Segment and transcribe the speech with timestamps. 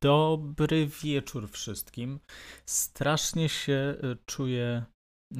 [0.00, 2.20] Dobry wieczór wszystkim.
[2.66, 4.84] Strasznie się y, czuję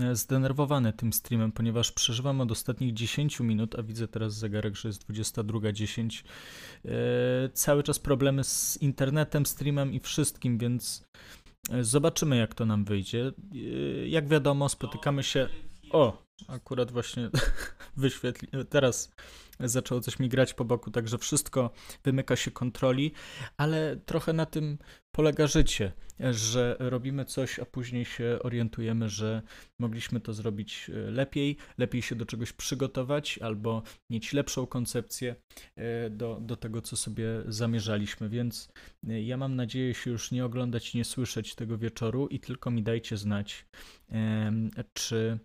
[0.02, 4.88] y, zdenerwowany tym streamem, ponieważ przeżywam od ostatnich 10 minut, a widzę teraz zegarek, że
[4.88, 6.24] jest 22.10.
[6.84, 6.92] Yy,
[7.54, 11.04] cały czas problemy z internetem, streamem i wszystkim, więc
[11.80, 13.32] zobaczymy jak to nam wyjdzie.
[14.06, 15.48] Jak wiadomo, spotykamy się.
[15.90, 17.30] O, akurat właśnie
[17.96, 18.48] wyświetli.
[18.68, 19.12] Teraz
[19.60, 21.70] zaczęło coś mi grać po boku, także wszystko
[22.04, 23.12] wymyka się kontroli,
[23.56, 24.78] ale trochę na tym
[25.12, 25.92] polega życie,
[26.30, 29.42] że robimy coś, a później się orientujemy, że
[29.78, 35.36] mogliśmy to zrobić e, lepiej, lepiej się do czegoś przygotować albo mieć lepszą koncepcję
[35.76, 38.28] e, do, do tego, co sobie zamierzaliśmy.
[38.28, 38.72] Więc
[39.08, 42.82] e, ja mam nadzieję się już nie oglądać, nie słyszeć tego wieczoru i tylko mi
[42.82, 43.66] dajcie znać,
[44.92, 45.38] czy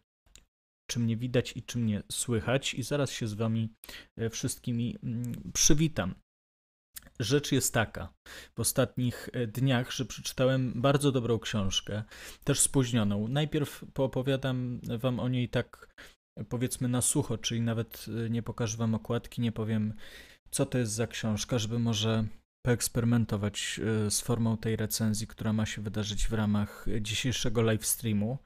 [0.88, 3.70] czy mnie widać i czy mnie słychać, i zaraz się z Wami
[4.18, 6.16] e, wszystkimi mm, przywitam.
[7.20, 8.14] Rzecz jest taka,
[8.56, 12.04] w ostatnich e, dniach, że przeczytałem bardzo dobrą książkę,
[12.44, 13.28] też spóźnioną.
[13.28, 15.96] Najpierw poopowiadam Wam o niej tak,
[16.50, 19.94] powiedzmy, na sucho, czyli nawet e, nie pokażę Wam okładki, nie powiem,
[20.52, 22.26] co to jest za książka, żeby może
[22.66, 28.38] poeksperymentować e, z formą tej recenzji, która ma się wydarzyć w ramach dzisiejszego live streamu.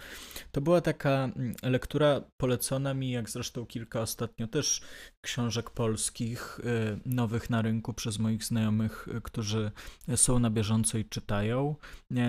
[0.51, 4.81] To była taka mm, lektura polecona mi, jak zresztą kilka ostatnio też
[5.21, 9.71] książek polskich, e, nowych na rynku przez moich znajomych, e, którzy
[10.15, 11.75] są na bieżąco i czytają.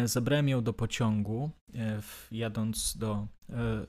[0.05, 1.51] Zabrałem ją do pociągu,
[2.31, 3.27] jadąc do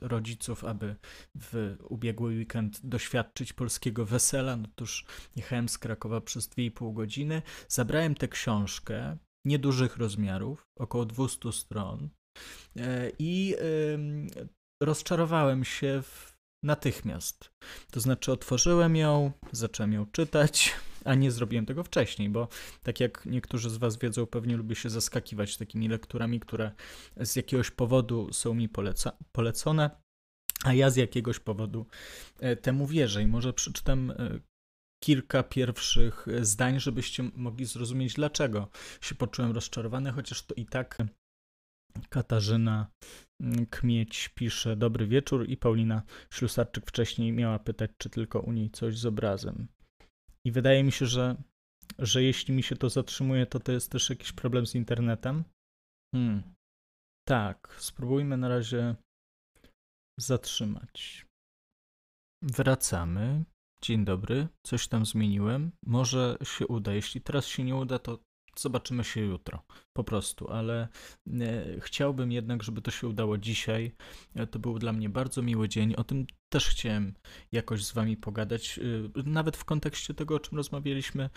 [0.00, 0.96] rodziców, aby
[1.34, 4.56] w ubiegły weekend doświadczyć polskiego wesela.
[4.56, 7.42] No toż jechałem z Krakowa przez 2,5 godziny.
[7.68, 12.08] Zabrałem tę książkę niedużych rozmiarów, około 200 stron
[12.76, 13.54] e, i
[14.82, 16.02] rozczarowałem się
[16.62, 17.52] natychmiast.
[17.90, 22.48] To znaczy otworzyłem ją, zacząłem ją czytać, a nie zrobiłem tego wcześniej, bo
[22.82, 26.72] tak jak niektórzy z Was wiedzą, pewnie lubię się zaskakiwać takimi lekturami, które
[27.16, 29.90] z jakiegoś powodu są mi poleca polecone,
[30.64, 31.86] a ja z jakiegoś powodu
[32.40, 34.38] e, temu wierzę i może przeczytam e,
[35.04, 38.68] kilka pierwszych zdań, żebyście mogli zrozumieć, dlaczego
[39.00, 40.98] się poczułem rozczarowany, chociaż to i tak
[42.08, 42.86] Katarzyna
[43.40, 48.70] mm, Kmieć pisze dobry wieczór i Paulina Ślusarczyk wcześniej miała pytać, czy tylko u niej
[48.70, 49.68] coś z obrazem.
[50.46, 51.36] I wydaje mi się, że,
[51.98, 55.44] że jeśli mi się to zatrzymuje, to to jest też jakiś problem z internetem.
[56.14, 56.42] Hmm.
[57.28, 58.96] Tak, spróbujmy na razie
[60.20, 61.26] zatrzymać.
[62.42, 63.44] Wracamy.
[63.84, 65.72] Dzień dobry, coś tam zmieniłem.
[65.86, 66.92] Może się uda.
[66.92, 68.18] Jeśli teraz się nie uda, to
[68.56, 69.62] zobaczymy się jutro.
[69.92, 70.88] Po prostu, ale
[71.40, 73.92] e, chciałbym jednak, żeby to się udało dzisiaj.
[74.34, 75.94] E, to był dla mnie bardzo miły dzień.
[75.94, 77.14] O tym też chciałem
[77.52, 81.30] jakoś z Wami pogadać, e, nawet w kontekście tego, o czym rozmawialiśmy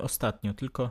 [0.00, 0.54] ostatnio.
[0.54, 0.90] Tylko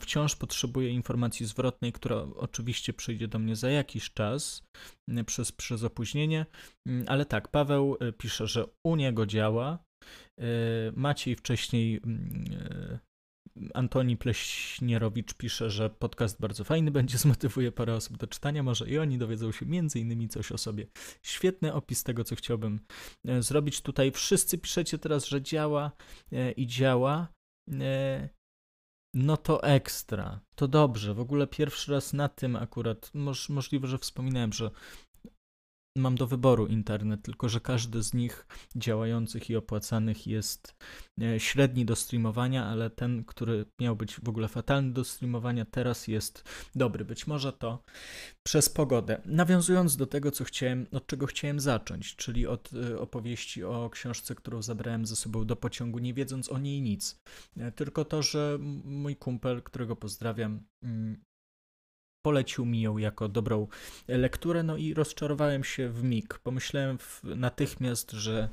[0.00, 4.66] wciąż potrzebuję informacji zwrotnej, która oczywiście przyjdzie do mnie za jakiś czas,
[5.26, 6.46] przez, przez opóźnienie.
[6.86, 9.78] Mm, ale tak, Paweł pisze, że u niego działa.
[10.96, 12.98] Maciej wcześniej mm,
[13.74, 18.98] Antoni Pleśnierowicz pisze, że podcast bardzo fajny będzie, zmotywuje parę osób do czytania, może i
[18.98, 20.86] oni dowiedzą się między innymi coś o sobie.
[21.22, 22.80] Świetny opis tego, co chciałbym
[23.24, 24.12] e, zrobić tutaj.
[24.12, 25.92] Wszyscy piszecie teraz, że działa
[26.32, 27.28] e, i działa.
[27.80, 28.28] E,
[29.14, 31.14] no to ekstra, to dobrze.
[31.14, 34.70] W ogóle pierwszy raz na tym akurat, moż, możliwe, że wspominałem, że
[35.96, 40.74] mam do wyboru internet, tylko że każdy z nich działających i opłacanych jest
[41.22, 46.08] e, średni do streamowania, ale ten, który miał być w ogóle fatalny do streamowania, teraz
[46.08, 46.44] jest
[46.74, 47.04] dobry.
[47.04, 47.82] Być może to
[48.42, 49.20] przez pogodę.
[49.24, 54.34] Nawiązując do tego, co chciałem, od czego chciałem zacząć, czyli od e, opowieści o książce,
[54.34, 57.20] którą zabrałem ze sobą do pociągu, nie wiedząc o niej nic.
[57.56, 61.22] E, tylko to, że mój kumpel, którego pozdrawiam, mm,
[62.22, 63.68] polecił mi ją jako dobrą
[64.08, 66.38] lekturę, no i rozczarowałem się w mig.
[66.38, 68.48] Pomyślałem w, natychmiast, że,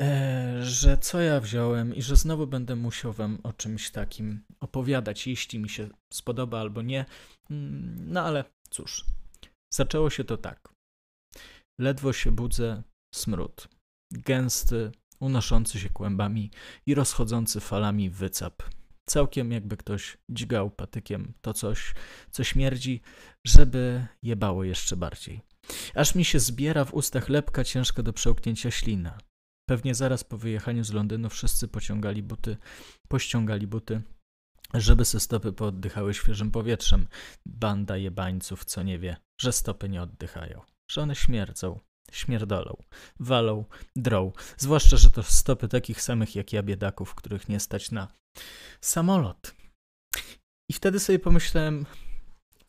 [0.00, 5.26] e, że co ja wziąłem i że znowu będę musiał wam o czymś takim opowiadać,
[5.26, 7.04] jeśli mi się spodoba albo nie.
[7.50, 9.04] Mm, no ale cóż,
[9.74, 10.68] zaczęło się to tak.
[11.80, 12.82] Ledwo się budzę,
[13.14, 13.68] smród.
[14.12, 16.50] Gęsty, unoszący się kłębami
[16.86, 18.62] i rozchodzący falami wycap
[19.08, 21.94] Całkiem jakby ktoś dźgał patykiem to coś,
[22.30, 23.00] co śmierdzi,
[23.46, 25.40] żeby jebało jeszcze bardziej.
[25.94, 29.18] Aż mi się zbiera w ustach lepka ciężka do przełknięcia ślina.
[29.68, 32.56] Pewnie zaraz po wyjechaniu z Londynu wszyscy pociągali buty,
[33.08, 34.02] pościągali buty,
[34.74, 37.06] żeby se stopy pooddychały świeżym powietrzem.
[37.46, 41.80] Banda jebańców, co nie wie, że stopy nie oddychają, że one śmierdzą,
[42.12, 42.82] śmierdolą,
[43.20, 43.64] walą,
[43.96, 44.32] drą.
[44.56, 48.08] Zwłaszcza, że to stopy takich samych jak ja biedaków, których nie stać na
[48.80, 49.54] samolot.
[50.70, 51.86] I wtedy sobie pomyślałem,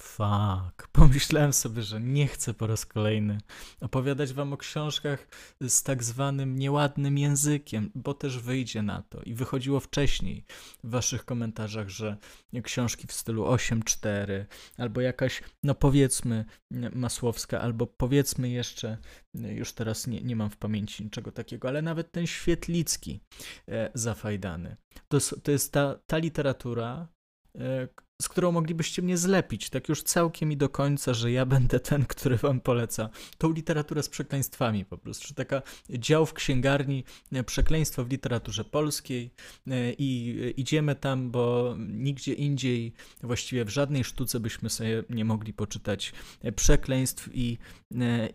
[0.01, 0.87] Fuck.
[0.91, 3.37] Pomyślałem sobie, że nie chcę po raz kolejny
[3.81, 5.27] opowiadać wam o książkach
[5.61, 9.21] z tak zwanym nieładnym językiem, bo też wyjdzie na to.
[9.21, 10.45] I wychodziło wcześniej
[10.83, 12.17] w waszych komentarzach, że
[12.63, 14.45] książki w stylu 8-4,
[14.77, 16.45] albo jakaś, no powiedzmy,
[16.93, 18.97] masłowska, albo powiedzmy jeszcze,
[19.33, 23.19] już teraz nie, nie mam w pamięci niczego takiego, ale nawet ten świetlicki
[23.67, 24.75] e, zafajdany.
[25.07, 27.07] To, to jest ta, ta literatura,
[27.55, 27.87] e,
[28.21, 32.05] z którą moglibyście mnie zlepić, tak już całkiem i do końca, że ja będę ten,
[32.05, 33.09] który wam poleca.
[33.37, 35.33] Tą literaturę z przekleństwami po prostu.
[35.33, 39.31] Taka dział w księgarni, e, przekleństwo w literaturze polskiej
[39.67, 42.93] e, i idziemy tam, bo nigdzie indziej,
[43.23, 47.57] właściwie w żadnej sztuce byśmy sobie nie mogli poczytać e, przekleństw i,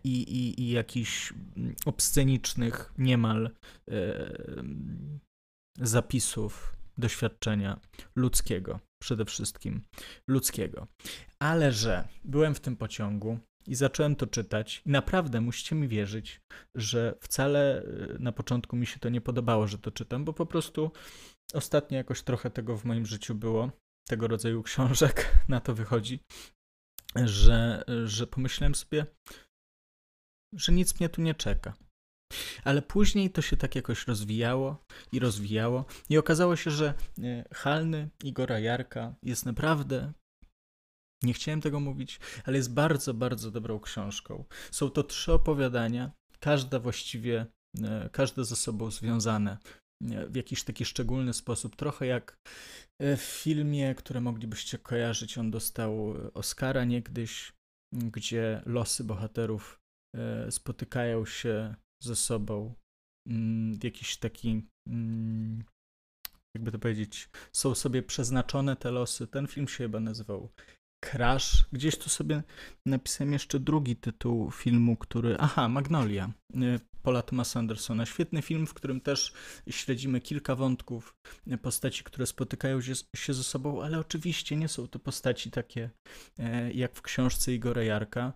[0.03, 1.33] i, i, i jakichś
[1.85, 3.49] obscenicznych niemal
[5.81, 7.79] zapisów doświadczenia
[8.15, 9.81] ludzkiego przede wszystkim
[10.27, 10.87] ludzkiego.
[11.39, 16.41] Ale że byłem w tym pociągu i zacząłem to czytać, i naprawdę musicie mi wierzyć,
[16.75, 20.45] że wcale y, na początku mi się to nie podobało, że to czytam, bo po
[20.45, 20.91] prostu
[21.53, 23.71] ostatnio jakoś trochę tego w moim życiu było,
[24.07, 26.19] tego rodzaju książek, na to wychodzi,
[27.15, 29.05] że, że pomyślałem sobie,
[30.53, 31.73] że nic mnie tu nie czeka.
[32.63, 36.93] Ale później to się tak jakoś rozwijało i rozwijało i okazało się, że
[37.23, 40.13] e, Halny Igora Jarka jest naprawdę
[41.23, 44.43] nie chciałem tego mówić, ale jest bardzo, bardzo dobrą książką.
[44.71, 47.45] Są to trzy opowiadania, każda właściwie,
[47.83, 49.57] e, każde ze sobą związane
[50.11, 51.75] e, w jakiś taki szczególny sposób.
[51.75, 52.35] Trochę jak
[52.99, 57.53] w filmie, które moglibyście kojarzyć, on dostał Oscara niegdyś,
[57.93, 59.79] gdzie losy bohaterów
[60.49, 61.75] spotykają się
[62.05, 62.73] ze sobą
[63.27, 65.63] mm, jakiś taki, mm,
[66.55, 69.27] jakby to powiedzieć, są sobie przeznaczone te losy.
[69.27, 70.49] Ten film się chyba nazywał
[71.05, 71.65] Crash.
[71.71, 72.43] Gdzieś tu sobie
[72.85, 75.37] napisałem jeszcze drugi tytuł filmu, który.
[75.39, 76.31] Aha, Magnolia.
[76.55, 78.05] Y, Paula Thomasa Andersona.
[78.05, 79.33] Świetny film, w którym też
[79.69, 81.15] śledzimy kilka wątków
[81.47, 82.79] y, postaci, które spotykają
[83.15, 85.89] się ze sobą, ale oczywiście nie są to postaci takie
[86.39, 88.33] y, jak w książce Igora Jarka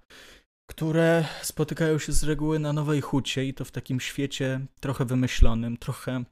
[0.70, 5.78] które spotykają się z reguły na Nowej Hucie i to w takim świecie trochę wymyślonym,
[5.78, 6.24] trochę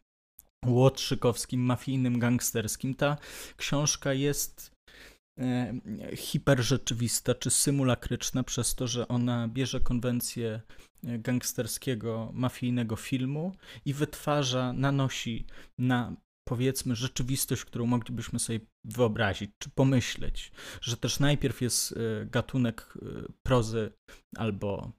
[0.66, 2.96] łotrzykowskim, mafijnym, gangsterskim.
[2.96, 3.18] Ta
[3.58, 4.72] książka jest
[5.40, 5.74] e,
[6.16, 10.62] hiperrzeczywista czy symulakryczna przez to, że ona bierze konwencję
[11.04, 13.56] e, gangsterskiego, mafijnego filmu
[13.86, 15.46] i wytwarza, nanosi
[15.78, 16.16] na
[16.48, 20.52] powiedzmy rzeczywistość, którą moglibyśmy sobie wyobrazić czy pomyśleć,
[20.82, 23.06] że też najpierw jest e, gatunek e,
[23.44, 23.92] prozy
[24.38, 24.92] albo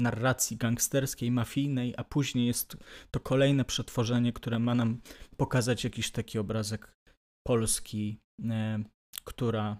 [0.00, 2.76] narracji gangsterskiej, mafijnej, a później jest
[3.10, 5.00] to kolejne przetworzenie, które ma nam
[5.36, 6.96] pokazać jakiś taki obrazek
[7.46, 8.82] Polski, e,
[9.24, 9.78] która,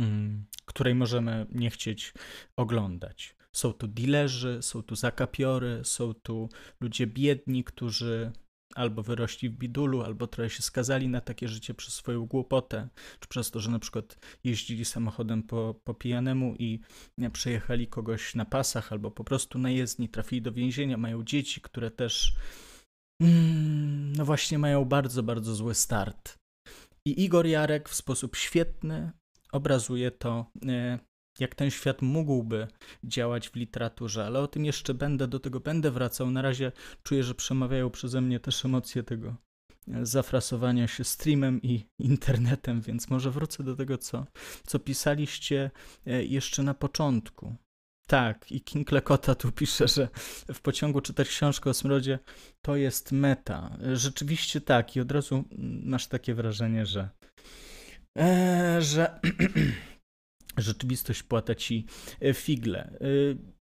[0.00, 2.14] mm, której możemy nie chcieć
[2.58, 3.36] oglądać.
[3.56, 6.48] Są tu dilerzy, są tu zakapiory, są tu
[6.80, 8.32] ludzie biedni, którzy
[8.74, 12.88] albo wyrośli w bidulu, albo trochę się skazali na takie życie przez swoją głupotę,
[13.20, 16.80] czy przez to, że na przykład jeździli samochodem po, po pijanemu i
[17.32, 21.90] przejechali kogoś na pasach, albo po prostu na jezdni, trafili do więzienia, mają dzieci, które
[21.90, 22.32] też
[23.22, 26.38] mm, no właśnie mają bardzo, bardzo zły start.
[27.04, 29.12] I Igor Jarek w sposób świetny
[29.52, 30.98] obrazuje to, e,
[31.40, 32.66] jak ten świat mógłby
[33.04, 36.30] działać w literaturze, ale o tym jeszcze będę, do tego będę wracał.
[36.30, 39.36] Na razie czuję, że przemawiają przeze mnie też emocje tego
[39.88, 44.26] e, zafrasowania się streamem i internetem, więc może wrócę do tego, co,
[44.66, 45.70] co pisaliście
[46.06, 47.56] e, jeszcze na początku.
[48.08, 50.08] Tak, i King Lekota tu pisze, że
[50.54, 52.18] w pociągu czytać książkę o smrodzie
[52.62, 53.78] to jest meta.
[53.92, 55.44] Rzeczywiście tak, i od razu
[55.84, 57.08] masz takie wrażenie, że,
[58.18, 59.20] e, że
[60.62, 61.86] rzeczywistość płata ci
[62.20, 62.80] e, figle.
[62.80, 62.98] E,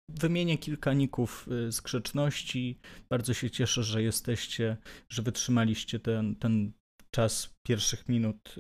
[0.10, 2.80] wymienię kilka ników e, z grzeczności.
[3.10, 4.78] Bardzo się cieszę, że jesteście,
[5.10, 6.72] że wytrzymaliście ten, ten
[7.12, 8.56] czas pierwszych minut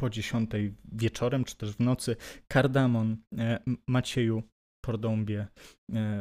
[0.00, 2.16] po dziesiątej wieczorem, czy też w nocy.
[2.48, 3.16] Kardamon,
[3.88, 4.42] Macieju,
[4.84, 5.46] Pordąbie.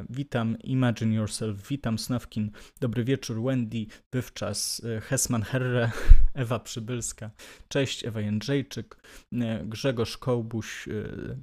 [0.09, 5.91] Witam Imagine Yourself, witam Snawkin, dobry wieczór Wendy, wywczas e, Hesman Herre,
[6.33, 7.31] Ewa Przybylska,
[7.67, 8.97] cześć Ewa Jędrzejczyk,
[9.33, 10.89] e, Grzegorz Kołbuś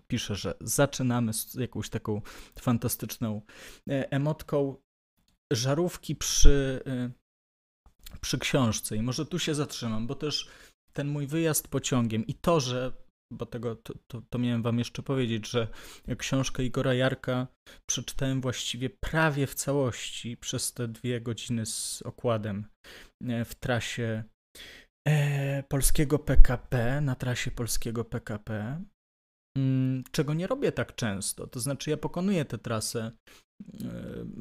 [0.09, 2.23] pisze, że zaczynamy z jakąś taką
[2.59, 3.43] fantastyczną
[3.87, 4.77] emotką.
[5.53, 6.83] Żarówki przy,
[8.21, 8.97] przy książce.
[8.97, 10.49] I może tu się zatrzymam, bo też
[10.93, 12.93] ten mój wyjazd pociągiem i to, że
[13.33, 15.69] bo tego to, to, to, miałem wam jeszcze powiedzieć, że
[16.19, 17.47] książkę Igora Jarka
[17.87, 22.65] przeczytałem właściwie prawie w całości przez te dwie godziny z okładem
[23.25, 24.25] e, w trasie e,
[25.69, 28.83] polskiego PKP, na trasie polskiego PKP,
[29.57, 31.47] mm, czego nie robię tak często.
[31.47, 33.91] To znaczy, ja pokonuję tę trasę e,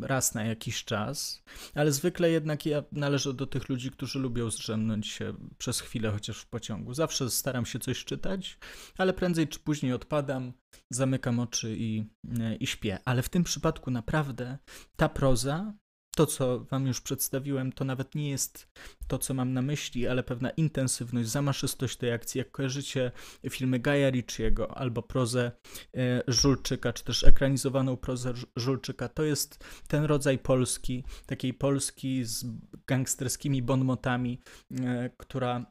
[0.02, 1.44] raz na jakiś czas,
[1.74, 6.38] ale zwykle jednak ja należę do tych ludzi, którzy lubią zdrzemnąć się przez chwilę chociaż
[6.38, 6.94] w pociągu.
[6.94, 8.58] Zawsze staram się coś czytać,
[8.98, 10.54] ale prędzej czy później odpadam,
[10.94, 12.06] zamykam oczy i,
[12.40, 13.00] e, i śpię.
[13.06, 14.58] Ale w tym przypadku naprawdę
[14.96, 15.74] ta proza
[16.16, 18.68] to, co Wam już przedstawiłem, to nawet nie jest
[19.08, 22.40] to, co mam na myśli, ale pewna intensywność, zamaszystość tej akcji.
[22.40, 23.12] Jak kojarzycie
[23.50, 25.52] filmy Gaja Ricciego albo prozę
[25.98, 32.46] e, Żulczyka, czy też ekranizowaną prozę Żulczyka, to jest ten rodzaj Polski, takiej Polski z
[32.88, 34.42] gangsterskimi bonmotami,
[34.72, 35.66] e, która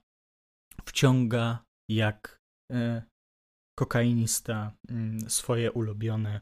[0.84, 2.40] wciąga jak
[2.72, 3.02] e,
[3.78, 6.40] kokainista mm, swoje ulubione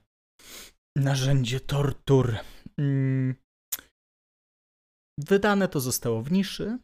[0.96, 2.36] narzędzie tortur.
[5.24, 6.78] Wydane to zostało w niszy,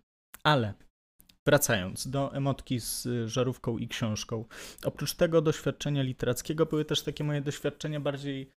[0.45, 0.75] ale
[1.49, 4.45] wracając do emotki z żarówką i książką.
[4.85, 8.51] Oprócz tego doświadczenia literackiego były też takie moje doświadczenia bardziej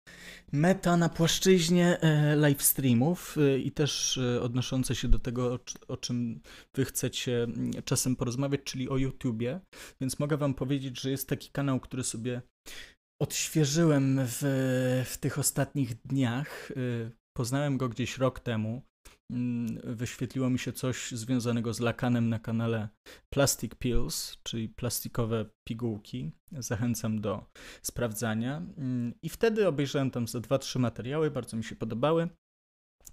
[0.52, 5.98] meta na płaszczyźnie e, live streamów e, i też e, odnoszące się do tego, o
[5.98, 6.42] czym
[6.76, 7.48] wy chcecie
[7.86, 9.60] czasem porozmawiać, czyli o YouTubie.
[10.02, 12.42] Więc mogę wam powiedzieć, że jest taki kanał, który sobie
[13.22, 14.42] odświeżyłem w,
[15.06, 16.72] w tych ostatnich dniach.
[17.38, 18.82] Poznałem go gdzieś rok temu.
[19.32, 22.90] Mm, wyświetliło mi się coś związanego z lakanem na kanale
[23.30, 26.32] Plastic Pills, czyli plastikowe pigułki.
[26.52, 27.46] Zachęcam do
[27.82, 28.58] sprawdzania.
[28.58, 32.30] Mm, I wtedy obejrzałem tam ze dwa, trzy materiały, bardzo mi się podobały.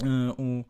[0.03, 0.65] Y, u,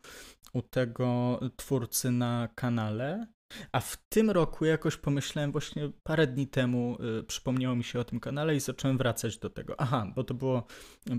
[0.53, 3.27] u tego twórcy na kanale.
[3.71, 8.03] A w tym roku jakoś pomyślałem, właśnie parę dni temu y, przypomniało mi się o
[8.03, 9.75] tym kanale i zacząłem wracać do tego.
[9.79, 10.67] Aha, bo to było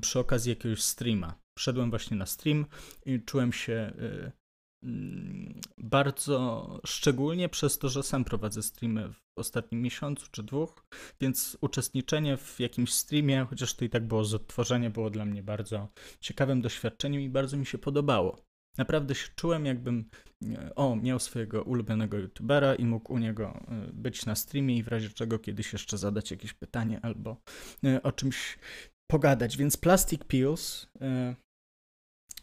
[0.01, 1.35] przy okazji jakiegoś streama.
[1.61, 2.67] Wszedłem właśnie na stream
[3.07, 4.33] i czułem się y,
[4.83, 10.85] mm, bardzo szczególnie przez to, że sam prowadzę streamy w ostatnim miesiącu czy dwóch,
[11.21, 15.43] więc uczestniczenie w jakimś streamie, chociaż to i tak było z odtworzenia, było dla mnie
[15.43, 15.89] bardzo
[16.21, 18.37] ciekawym doświadczeniem i bardzo mi się podobało.
[18.79, 20.11] Naprawdę się czułem, jakbym
[20.43, 24.83] e, o, miał swojego ulubionego youtubera i mógł u niego e, być na streamie i
[24.83, 27.37] w razie czego kiedyś jeszcze zadać jakieś pytanie albo
[27.85, 28.59] e, o czymś
[29.11, 29.57] pogadać.
[29.57, 30.87] Więc Plastic Pills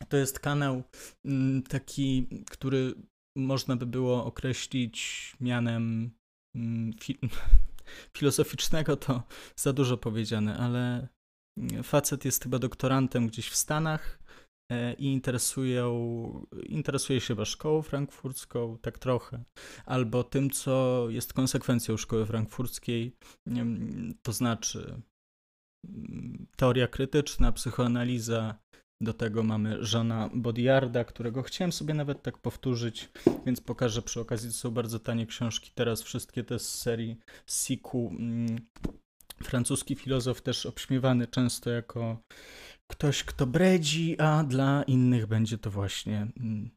[0.10, 0.84] to jest kanał
[1.26, 2.94] mm, taki, który
[3.38, 6.12] można by było określić mianem
[6.56, 7.20] mm, fi
[8.18, 9.24] filozoficznego, to
[9.56, 11.08] za dużo powiedziane, ale
[11.84, 14.20] facet jest chyba doktorantem gdzieś w Stanach
[14.72, 15.92] E, i interesują,
[16.66, 19.44] interesuje się chyba szkołą frankfurcką, tak trochę,
[19.86, 23.16] albo tym, co jest konsekwencją szkoły frankfurckiej,
[24.22, 25.02] to znaczy
[25.88, 28.56] mm, teoria krytyczna, psychoanaliza,
[29.02, 33.10] do tego mamy Żana Bodiarda, którego chciałem sobie nawet tak powtórzyć,
[33.46, 35.72] więc pokażę przy okazji, to są bardzo tanie książki.
[35.76, 38.16] Teraz wszystkie te z serii Siku.
[38.20, 38.60] Mm,
[39.44, 42.24] francuski filozof też obśmiewany często jako
[42.88, 46.70] ktoś, kto bredzi, a dla innych będzie to właśnie mm,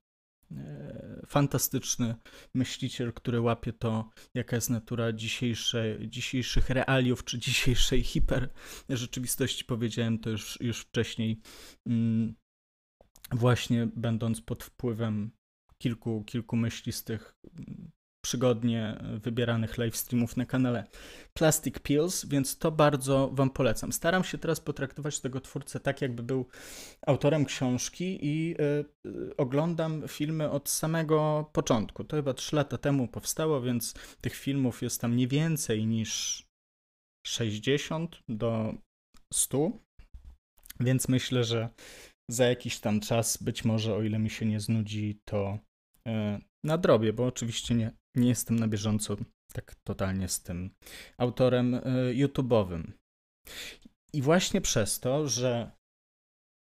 [1.27, 2.15] fantastyczny
[2.55, 8.49] myśliciel, który łapie to, jaka jest natura dzisiejsze, dzisiejszych realiów, czy dzisiejszej hiper
[8.89, 9.65] rzeczywistości.
[9.65, 11.41] Powiedziałem to już, już wcześniej,
[11.87, 12.35] mm,
[13.33, 15.31] właśnie będąc pod wpływem
[15.79, 17.91] kilku, kilku myśli z tych mm,
[18.25, 20.85] przygodnie wybieranych live streamów na kanale
[21.35, 23.93] Plastic Pills, więc to bardzo Wam polecam.
[23.93, 26.47] Staram się teraz potraktować tego twórcę tak, jakby był
[27.07, 28.55] autorem książki i
[29.07, 32.05] y, oglądam filmy od samego początku.
[32.05, 36.43] To chyba 3 lata temu powstało, więc tych filmów jest tam nie więcej niż
[37.27, 38.75] 60 do
[39.33, 39.71] 100,
[40.81, 41.69] więc myślę, że
[42.31, 45.70] za jakiś tam czas, być może o ile mi się nie znudzi, to y,
[46.65, 49.17] nadrobię, bo oczywiście nie, nie jestem na bieżąco
[49.53, 50.71] tak totalnie z tym
[51.19, 51.81] autorem y,
[52.15, 52.93] YouTube'owym.
[54.13, 55.71] I właśnie przez to, że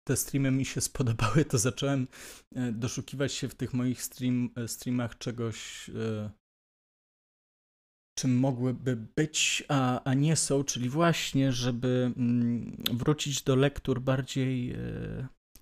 [0.08, 2.08] te streamy mi się spodobały, to zacząłem
[2.56, 5.90] y, doszukiwać się w tych moich stream, streamach czegoś,
[8.18, 14.76] czym mogłyby być, a, a nie są, czyli właśnie, żeby mm, wrócić do lektur bardziej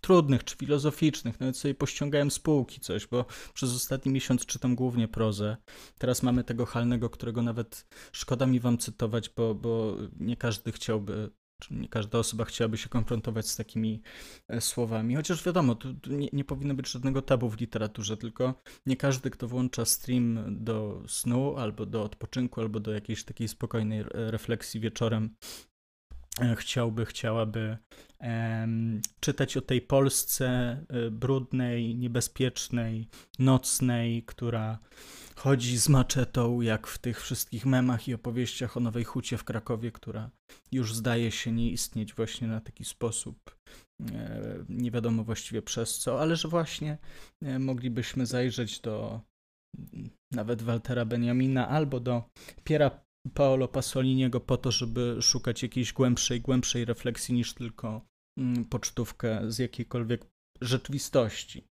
[0.00, 1.40] trudnych czy filozoficznych.
[1.40, 5.56] Nawet sobie pościągałem spółki coś, bo przez ostatni miesiąc czytam głównie prozę.
[5.98, 11.30] Teraz mamy tego halnego, którego nawet szkoda mi wam cytować, bo, bo nie każdy chciałby
[11.70, 14.02] nie każda osoba chciałaby się konfrontować z takimi
[14.48, 15.16] e, słowami.
[15.16, 18.54] Chociaż wiadomo, tu, nie, nie, powinno być żadnego tabu w literaturze, tylko
[18.86, 24.04] nie każdy, kto włącza stream do snu, albo do odpoczynku, albo do jakiejś takiej spokojnej
[24.12, 25.34] refleksji wieczorem,
[26.56, 27.76] chciałby, chciałaby
[29.20, 30.76] czytać o tej Polsce
[31.10, 34.78] brudnej, niebezpiecznej, nocnej, która
[35.40, 39.92] chodzi z maczetą, jak w tych wszystkich memach i opowieściach o Nowej Hucie w Krakowie,
[39.92, 40.30] która
[40.72, 43.56] już zdaje się nie istnieć właśnie na taki sposób,
[44.12, 46.98] e, nie wiadomo właściwie przez co, ale że właśnie
[47.42, 49.20] e, moglibyśmy zajrzeć do
[49.78, 52.22] mm, nawet Waltera Benjamina albo do
[52.64, 53.00] Piera
[53.34, 58.06] Paolo Pasoliniego po to, żeby szukać jakiejś głębszej, głębszej refleksji niż tylko
[58.38, 60.26] mm, pocztówkę z jakiejkolwiek
[60.60, 61.64] rzeczywistości.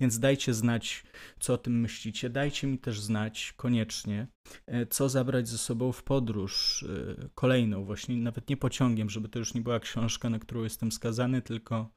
[0.00, 1.04] Więc dajcie znać,
[1.40, 2.30] co o tym myślicie.
[2.30, 4.26] Dajcie mi też znać koniecznie,
[4.66, 9.38] e, co zabrać ze sobą w podróż e, kolejną, właśnie nawet nie pociągiem, żeby to
[9.38, 11.90] już nie była książka, na którą jestem skazany, tylko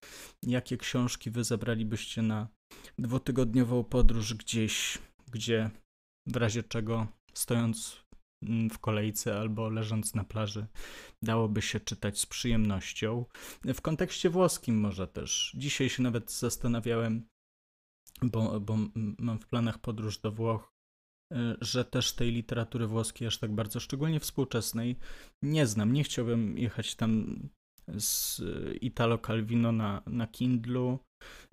[0.43, 2.47] jakie książki wy zabralibyście na
[2.99, 4.97] dwutygodniową podróż gdzieś,
[5.31, 5.69] gdzie
[6.27, 8.05] w razie czego stojąc
[8.43, 10.67] mm, w kolejce albo leżąc na plaży,
[11.21, 13.25] dałoby się czytać z przyjemnością.
[13.65, 15.55] W kontekście włoskim może też.
[15.57, 17.27] Dzisiaj się nawet zastanawiałem,
[18.21, 20.73] bo, bo mam w planach podróż do Włoch,
[21.33, 24.95] e, że też tej literatury włoskiej aż tak bardzo, szczególnie współczesnej,
[25.41, 25.93] nie znam.
[25.93, 27.39] Nie chciałbym jechać tam
[27.87, 28.41] z
[28.81, 30.99] Italo Calvino na, na Kindlu,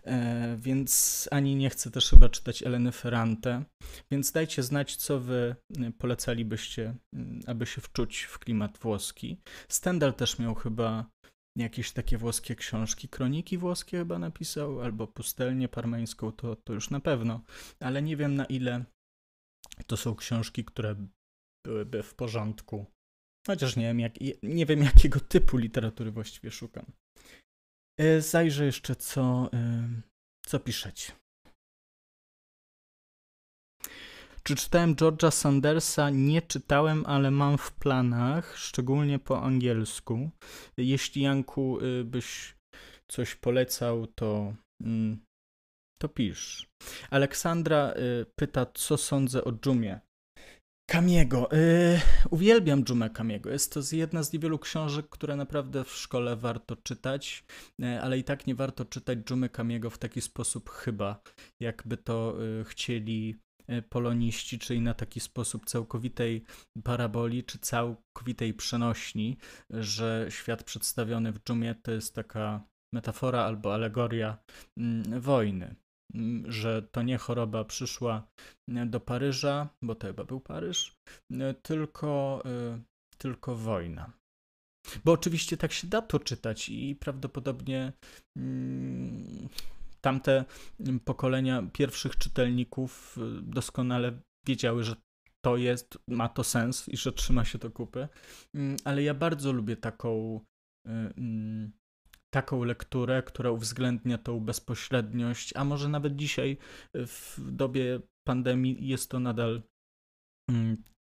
[0.05, 3.65] e, więc ani nie chcę też chyba czytać Eleny Ferrante,
[4.11, 5.57] więc dajcie znać, co wy
[5.99, 6.95] polecalibyście,
[7.47, 9.41] aby się wczuć w klimat włoski.
[9.69, 11.11] Stendhal też miał chyba
[11.59, 17.01] jakieś takie włoskie książki, kroniki włoskie chyba napisał, albo pustelnię parmeńską, to, to już na
[17.01, 17.41] pewno,
[17.81, 18.85] ale nie wiem na ile
[19.87, 20.97] to są książki, które
[21.67, 22.87] byłyby w porządku.
[23.50, 24.12] Chociaż nie wiem, jak,
[24.43, 26.87] nie wiem jakiego typu literatury właściwie szukam.
[28.00, 29.88] E, zajrzę jeszcze, co, e,
[30.47, 31.12] co piszecie.
[34.43, 36.11] Czy czytałem George'a Sandersa?
[36.11, 40.31] Nie czytałem, ale mam w planach, szczególnie po angielsku.
[40.76, 42.55] Jeśli Janku y, byś
[43.09, 45.25] coś polecał, to, mm,
[46.02, 46.69] to pisz.
[47.11, 47.95] Aleksandra
[48.37, 50.00] pyta, co sądzę o Dżumie.
[50.90, 51.49] Kamiego.
[51.52, 53.50] Yy, uwielbiam Dżumę Kamiego.
[53.50, 57.44] Jest to jedna z niewielu książek, które naprawdę w szkole warto czytać,
[57.79, 61.22] yy, ale i tak nie warto czytać Dżumy Kamiego w taki sposób chyba,
[61.61, 63.37] jakby to yy, chcieli
[63.88, 66.44] poloniści, czyli na taki sposób całkowitej
[66.85, 69.37] paraboli, czy całkowitej przenośni,
[69.70, 74.38] że świat przedstawiony w dżumie to jest taka metafora albo alegoria
[74.77, 75.77] mm, wojny.
[76.44, 78.27] Że to nie choroba przyszła
[78.68, 80.97] e, do Paryża, bo to chyba był Paryż,
[81.33, 82.42] e, tylko,
[83.18, 84.12] tylko wojna.
[85.05, 87.92] Bo oczywiście tak się da to czytać i prawdopodobnie
[88.37, 89.49] mm,
[90.01, 90.44] tamte
[90.81, 94.97] mm, pokolenia pierwszych czytelników doskonale wiedziały, że
[95.44, 98.09] to jest, ma to sens i że trzyma się to kupy.
[98.55, 100.40] Mm, ale ja bardzo lubię taką,
[102.35, 106.57] taką lekturę, która uwzględnia tą bezpośredniość, a może nawet dzisiaj
[106.95, 109.62] w dobie pandemii jest to nadal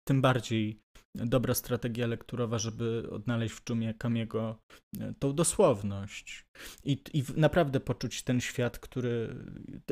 [0.08, 0.80] tym bardziej
[1.14, 4.58] dobra strategia lekturowa, żeby odnaleźć w dżumie Kamiego
[5.00, 6.46] e, tą dosłowność.
[6.84, 9.34] I, i naprawdę poczuć ten świat, który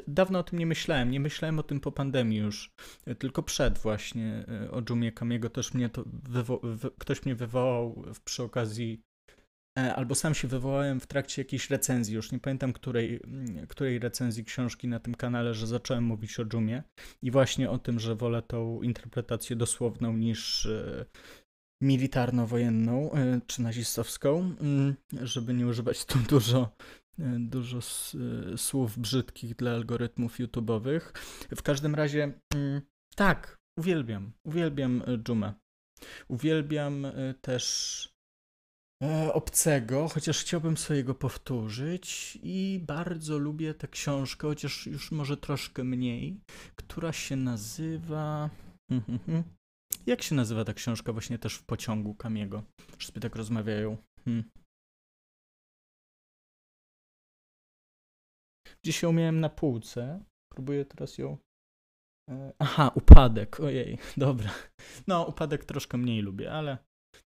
[0.08, 2.70] dawno o tym nie myślałem, nie myślałem o tym po pandemii już,
[3.06, 5.50] e, tylko przed właśnie e, o dżumie Kamiego.
[5.50, 9.07] Też mnie to wywo- ktoś mnie wywołał przy okazji E,
[9.96, 14.44] albo sam się wywołałem w trakcie jakiejś recenzji, już nie pamiętam której, mm, której recenzji
[14.44, 16.82] książki na tym kanale, że zacząłem mówić o dżumie
[17.22, 21.04] i właśnie o tym, że wolę tą interpretację dosłowną niż e,
[21.82, 26.76] militarno-wojenną e, czy nazistowską, mm, żeby nie używać tu dużo,
[27.38, 27.78] dużo
[28.56, 31.00] słów brzydkich dla algorytmów YouTube'owych.
[31.56, 32.80] W każdym razie mm,
[33.14, 35.54] tak, uwielbiam, uwielbiam dżumę.
[36.28, 37.06] Uwielbiam
[37.40, 38.17] też
[39.02, 45.36] E, obcego, chociaż chciałbym sobie go powtórzyć i bardzo lubię tę książkę, chociaż już może
[45.36, 46.40] troszkę mniej,
[46.76, 48.50] która się nazywa...
[50.06, 52.62] Jak się nazywa ta książka właśnie też w pociągu Kamiego?
[52.98, 53.96] Sobie tak rozmawiają.
[54.24, 54.50] Hmm.
[58.84, 60.24] Gdzieś ją miałem na półce.
[60.52, 61.38] Próbuję teraz ją...
[62.30, 63.60] E, aha, upadek.
[63.60, 64.50] Ojej, dobra.
[65.06, 66.87] No, upadek troszkę mniej lubię, ale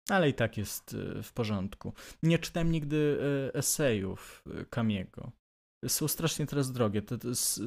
[0.10, 1.94] ale i tak jest y, w porządku.
[2.24, 5.32] Nie czytałem nigdy y, esejów Kamiego.
[5.86, 7.02] Y, Są strasznie teraz drogie.
[7.02, 7.62] To, to jest,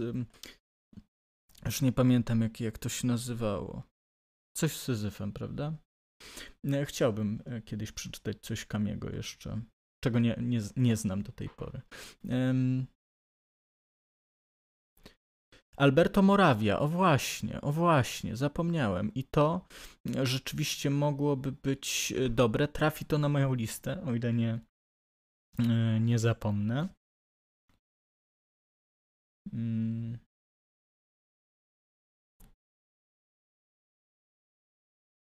[1.66, 3.82] już nie pamiętam, jak, jak to się nazywało.
[4.56, 5.76] Coś z Syzyfem, prawda?
[6.84, 9.62] Chciałbym kiedyś przeczytać coś Kamiego jeszcze,
[10.04, 11.80] czego nie, nie, nie znam do tej pory.
[15.76, 19.14] Alberto Moravia, o właśnie, o właśnie, zapomniałem.
[19.14, 19.66] I to
[20.22, 22.68] rzeczywiście mogłoby być dobre.
[22.68, 24.60] Trafi to na moją listę, o ile nie,
[26.00, 26.88] nie zapomnę.
[29.52, 30.18] Mm.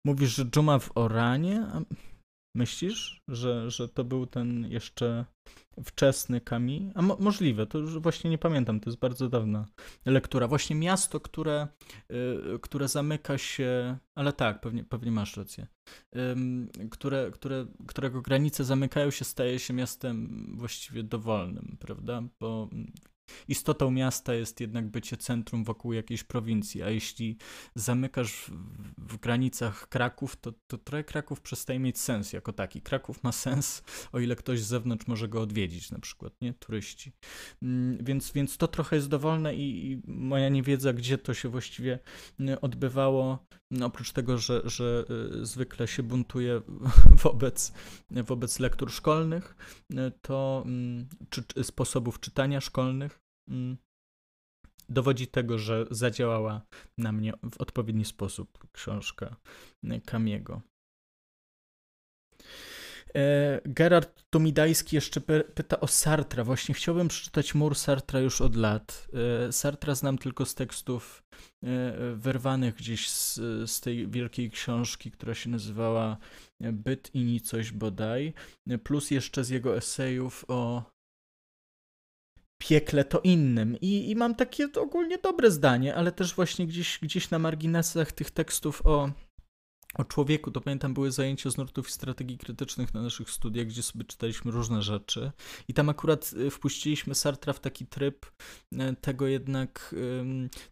[0.06, 1.66] Mówisz, że Dżuma w Oranie?
[2.54, 5.24] Myślisz, że, że to był ten jeszcze
[5.84, 6.90] wczesny Kami?
[6.94, 9.66] A mo możliwe, to już właśnie nie pamiętam, to jest bardzo dawna
[10.06, 10.48] lektura.
[10.48, 11.68] Właśnie miasto, które,
[12.54, 15.66] y, które zamyka się, ale tak, pewnie, pewnie masz rację,
[16.90, 22.22] które, które, którego granice zamykają się, staje się miastem właściwie dowolnym, prawda?
[22.40, 22.68] Bo
[23.48, 27.36] Istotą miasta jest jednak bycie centrum wokół jakiejś prowincji, a jeśli
[27.74, 28.50] zamykasz w,
[28.98, 32.82] w granicach Kraków, to, to trochę Kraków przestaje mieć sens jako taki.
[32.82, 36.54] Kraków ma sens, o ile ktoś z zewnątrz może go odwiedzić, na przykład, nie?
[36.54, 37.12] Turyści.
[37.62, 41.98] Mm, więc, więc to trochę jest dowolne i, i moja niewiedza, gdzie to się właściwie
[42.40, 45.04] mm, odbywało, no, oprócz tego, że, że
[45.40, 46.60] y, zwykle się buntuje
[47.24, 47.72] wobec,
[48.10, 49.56] wobec lektur szkolnych,
[49.90, 53.21] y, to mm, czy, sposobów czytania szkolnych,
[54.88, 56.62] dowodzi tego, że zadziałała
[56.98, 59.36] na mnie w odpowiedni sposób książka
[60.04, 60.62] Kamiego.
[63.16, 65.20] E, Gerard Tomidajski jeszcze
[65.54, 66.44] pyta o Sartra.
[66.44, 69.08] Właśnie chciałbym przeczytać Mur Sartra już od lat.
[69.48, 71.22] E, Sartra znam tylko z tekstów
[71.62, 73.34] e, wyrwanych gdzieś z,
[73.70, 76.16] z tej wielkiej książki, która się nazywała
[76.60, 78.34] Byt i nicość bodaj,
[78.84, 80.91] plus jeszcze z jego esejów o
[82.62, 83.76] piekle to innym.
[83.80, 88.30] I, I mam takie ogólnie dobre zdanie, ale też właśnie gdzieś, gdzieś na marginesach tych
[88.30, 89.10] tekstów o
[89.94, 93.82] o człowieku, to pamiętam, były zajęcia z nurtów i strategii krytycznych na naszych studiach, gdzie
[93.82, 95.32] sobie czytaliśmy różne rzeczy.
[95.68, 98.26] I tam akurat y, wpuściliśmy Sartra w taki tryb
[98.72, 99.94] y, tego jednak,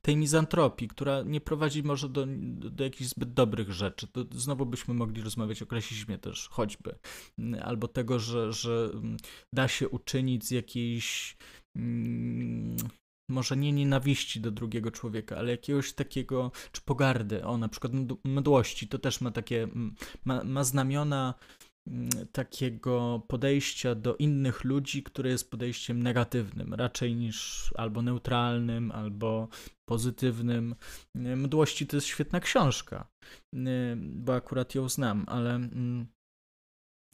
[0.03, 2.26] tej mizantropii, która nie prowadzi może do,
[2.70, 4.07] do jakichś zbyt dobrych rzeczy.
[4.07, 6.98] To znowu byśmy mogli rozmawiać o klasizmie też, choćby.
[7.38, 8.90] Y, albo tego, że, że
[9.53, 11.37] da się uczynić z jakiejś
[11.76, 12.76] mm,
[13.30, 17.92] może nie nienawiści do drugiego człowieka, ale jakiegoś takiego, czy pogardy, o na przykład
[18.24, 19.68] mdłości, to też ma takie,
[20.24, 21.35] ma, ma znamiona
[22.33, 29.48] takiego podejścia do innych ludzi, które jest podejściem negatywnym, raczej niż albo neutralnym, albo
[29.88, 30.74] pozytywnym.
[31.14, 33.09] Mdłości to jest świetna książka,
[33.96, 35.61] bo akurat ją znam, ale,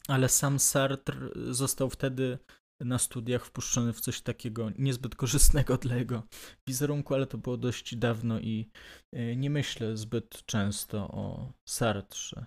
[0.09, 2.39] ale sam Sartre został wtedy
[2.81, 6.23] na studiach wpuszczony w coś takiego niezbyt korzystnego dla jego
[6.67, 8.71] wizerunku, ale to było dość dawno i
[9.13, 12.47] e, nie myślę zbyt często o Sartrze.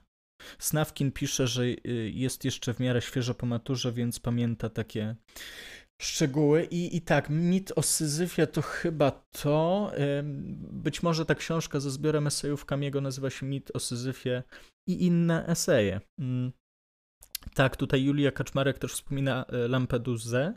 [0.59, 1.75] Snawkin pisze, że e,
[2.09, 5.15] jest jeszcze w miarę świeżo po maturze, więc pamięta takie
[6.01, 6.63] szczegóły.
[6.63, 9.91] I, I tak, mit o Syzyfie to chyba to.
[10.71, 14.43] Być może ta książka ze zbiorem esejów Kamiego nazywa się Mit o Syzyfie
[14.87, 16.01] i inne eseje.
[17.53, 20.53] Tak, tutaj Julia Kaczmarek też wspomina e, Lampedusę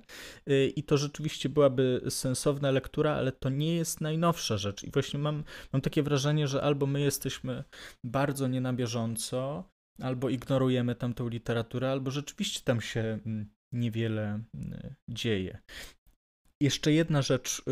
[0.46, 4.84] e, i to rzeczywiście byłaby sensowna lektura, ale to nie jest najnowsza rzecz.
[4.84, 7.64] I właśnie mam, mam takie wrażenie, że albo my jesteśmy
[8.04, 14.94] bardzo nie na bieżąco, albo ignorujemy tamtą literaturę, albo rzeczywiście tam się mm, niewiele mm,
[15.10, 15.58] dzieje.
[16.62, 17.62] Jeszcze jedna rzecz,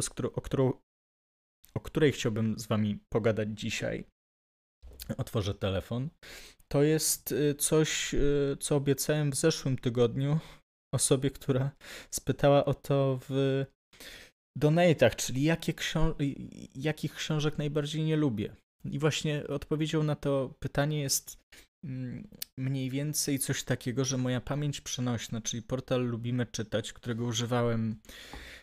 [0.00, 0.72] z którą, o, którą,
[1.74, 4.04] o której chciałbym z Wami pogadać dzisiaj.
[5.16, 6.08] Otworzę telefon
[6.68, 10.38] to jest y, coś, y, co obiecałem w zeszłym tygodniu
[10.94, 11.70] osobie, która
[12.10, 13.64] spytała o to w
[14.56, 16.14] donatach, czyli jakie książ
[16.76, 18.56] jakich książek najbardziej nie lubię.
[18.84, 21.38] I właśnie odpowiedzią na to pytanie jest
[21.84, 28.00] mm, mniej więcej coś takiego, że moja pamięć przenośna, czyli portal Lubimy Czytać, którego używałem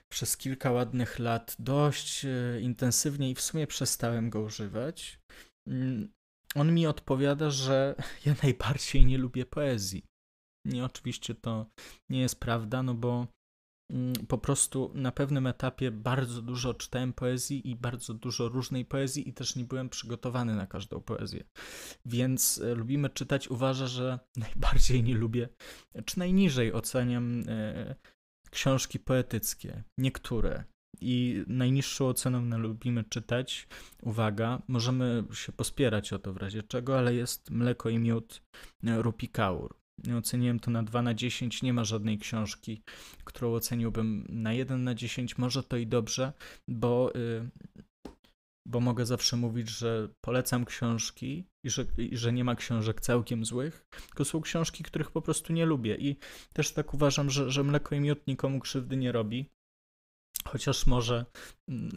[0.10, 5.20] przez kilka ładnych lat dość y, intensywnie i w sumie przestałem go używać,
[5.68, 6.12] mm,
[6.56, 10.04] on mi odpowiada, że ja najbardziej nie lubię poezji.
[10.66, 11.66] Nie, oczywiście to
[12.10, 13.28] nie jest prawda, no bo
[13.92, 19.30] mm, po prostu na pewnym etapie bardzo dużo czytałem poezji i bardzo dużo różnej poezji
[19.30, 21.44] i też nie byłem przygotowany na każdą poezję.
[22.06, 25.50] Więc e, lubimy czytać, uważa, że najbardziej nie lubię,
[26.06, 27.96] czy najniżej oceniam e,
[28.52, 29.84] książki poetyckie.
[29.98, 30.64] Niektóre,
[31.02, 33.68] i najniższą oceną lubimy czytać,
[34.02, 38.42] uwaga, możemy się pospierać o to w razie czego, ale jest Mleko i Miód
[38.84, 39.76] e, Rupi Kaur.
[40.18, 42.82] Oceniłem to na 2 na 10, nie ma żadnej książki,
[43.24, 46.34] którą oceniłbym na 1 na 10, może to i dobrze,
[46.68, 47.50] bo, y,
[48.68, 53.46] bo mogę zawsze mówić, że polecam książki i że, i że nie ma książek całkiem
[53.46, 55.96] złych, tylko są książki, których po prostu nie lubię.
[55.96, 56.16] I
[56.54, 59.46] też tak uważam, że, że Mleko i Miód nikomu krzywdy nie robi
[60.48, 61.26] chociaż może
[61.70, 61.92] mm,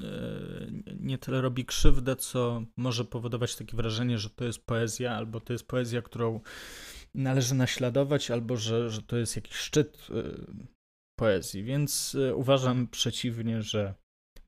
[0.87, 5.41] e, nie tyle robi krzywdę, co może powodować takie wrażenie, że to jest poezja, albo
[5.41, 6.41] to jest poezja, którą
[7.15, 10.23] należy naśladować, albo że, że to jest jakiś szczyt e,
[11.19, 11.63] poezji.
[11.65, 13.95] Więc e, uważam przeciwnie, że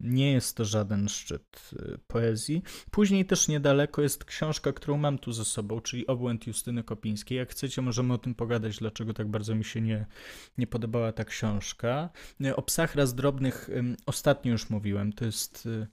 [0.01, 2.63] nie jest to żaden szczyt y, poezji.
[2.91, 7.39] Później też niedaleko jest książka, którą mam tu ze sobą, czyli Obłęd Justyny Kopińskiej.
[7.39, 10.07] Jak chcecie, możemy o tym pogadać, dlaczego tak bardzo mi się nie,
[10.59, 12.11] nie podobała ta książka.
[12.45, 13.71] Y, o psach raz drobnych
[14.07, 15.13] ostatnio już mówiłem.
[15.13, 15.87] To jest y,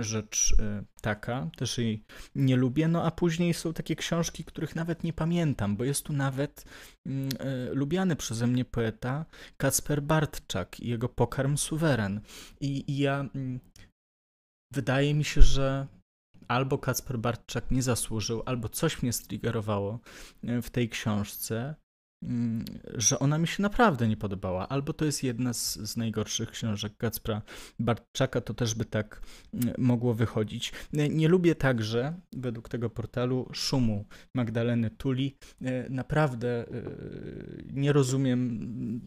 [0.00, 2.88] rzecz y, taka, też jej nie lubię.
[2.88, 6.64] No a później są takie książki, których nawet nie pamiętam, bo jest tu nawet
[7.06, 12.20] mm, y, lubiany przeze mnie poeta Kacper Bartczak i jego Pokarm Suweren.
[12.60, 13.60] I, i ja mm,
[14.72, 15.86] wydaje mi się, że
[16.48, 20.00] albo Kacper Bartczak nie zasłużył, albo coś mnie striggerowało
[20.44, 21.74] y, w tej książce,
[22.94, 24.68] że ona mi się naprawdę nie podobała.
[24.68, 27.42] Albo to jest jedna z, z najgorszych książek Kacpra
[27.78, 29.20] Bartczaka, to też by tak
[29.54, 30.72] mm, mogło wychodzić.
[30.92, 35.36] Nie lubię także, według tego portalu, szumu Magdaleny Tuli.
[35.62, 36.82] E, naprawdę e,
[37.72, 38.60] nie rozumiem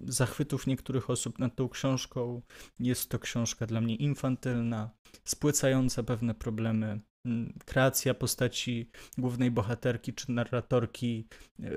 [0.07, 2.41] zachwytów niektórych osób nad tą książką.
[2.79, 4.89] Jest to książka dla mnie infantylna,
[5.23, 11.27] spłycająca pewne problemy mm, kreacja postaci głównej bohaterki czy narratorki
[11.59, 11.69] e,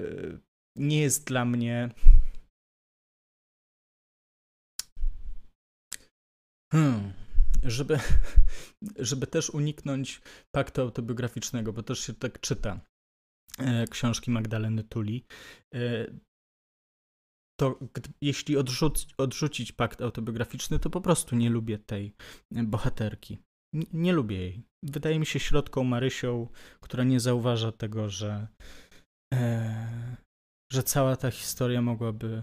[0.77, 1.91] nie jest dla mnie.
[6.73, 7.13] Hmm.
[7.63, 7.99] Żeby,
[9.11, 10.21] żeby też uniknąć
[10.55, 12.81] paktu autobiograficznego, bo też się tak czyta
[13.59, 15.25] e, książki Magdaleny Tuli,
[15.75, 16.07] e,
[17.61, 17.79] to
[18.21, 22.15] jeśli odrzuc, odrzucić pakt autobiograficzny, to po prostu nie lubię tej
[22.51, 23.39] bohaterki.
[23.75, 24.63] N nie lubię jej.
[24.83, 26.49] Wydaje mi się środką Marysią,
[26.81, 28.49] która nie zauważa tego, że,
[29.35, 30.17] e,
[30.73, 32.43] że cała ta historia mogłaby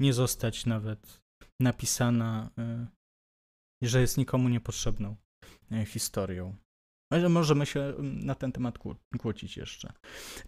[0.00, 1.20] nie zostać nawet
[1.60, 2.50] napisana,
[3.82, 5.16] y, że jest nikomu niepotrzebną
[5.72, 6.56] y, historią.
[7.12, 8.78] Ale możemy się mm, na ten temat
[9.18, 9.92] kłócić jeszcze.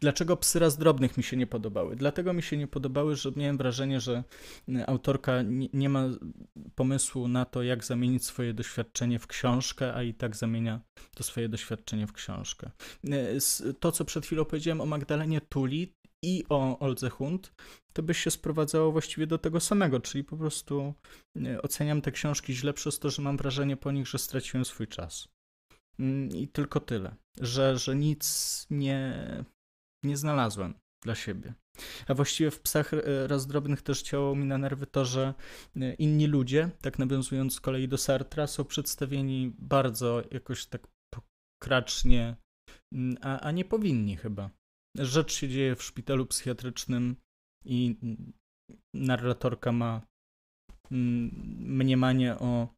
[0.01, 1.97] Dlaczego psy raz drobnych mi się nie podobały?
[1.97, 4.25] Dlatego mi się nie podobały, że miałem wrażenie, że
[4.69, 6.09] y, autorka nie ma
[6.75, 10.81] pomysłu na to, jak zamienić swoje doświadczenie w książkę, a i tak zamienia
[11.15, 12.71] to swoje doświadczenie w książkę.
[13.81, 17.53] To, co przed chwilą powiedziałem o Magdalenie Tuli, i o Oldze Hund,
[17.93, 20.95] to by się sprowadzało właściwie do tego samego, czyli po prostu
[21.37, 24.87] e, oceniam te książki źle przez to, że mam wrażenie po nich, że straciłem swój
[24.87, 25.29] czas.
[25.99, 29.15] Mm, I tylko tyle, że, że nic nie,
[30.05, 31.55] nie znalazłem dla siebie.
[32.09, 35.35] A właściwie w psach e, raz drobnych też ciało mi na nerwy to, że
[35.77, 42.37] e, inni ludzie, tak nawiązując z kolei do Sartra, są przedstawieni bardzo jakoś tak pokracznie,
[42.93, 44.51] mm, a, a nie powinni chyba
[44.99, 47.17] rzecz się dzieje w szpitalu psychiatrycznym
[47.65, 47.97] i
[48.95, 50.03] narratorka ma
[50.91, 52.69] mm, mniemanie o,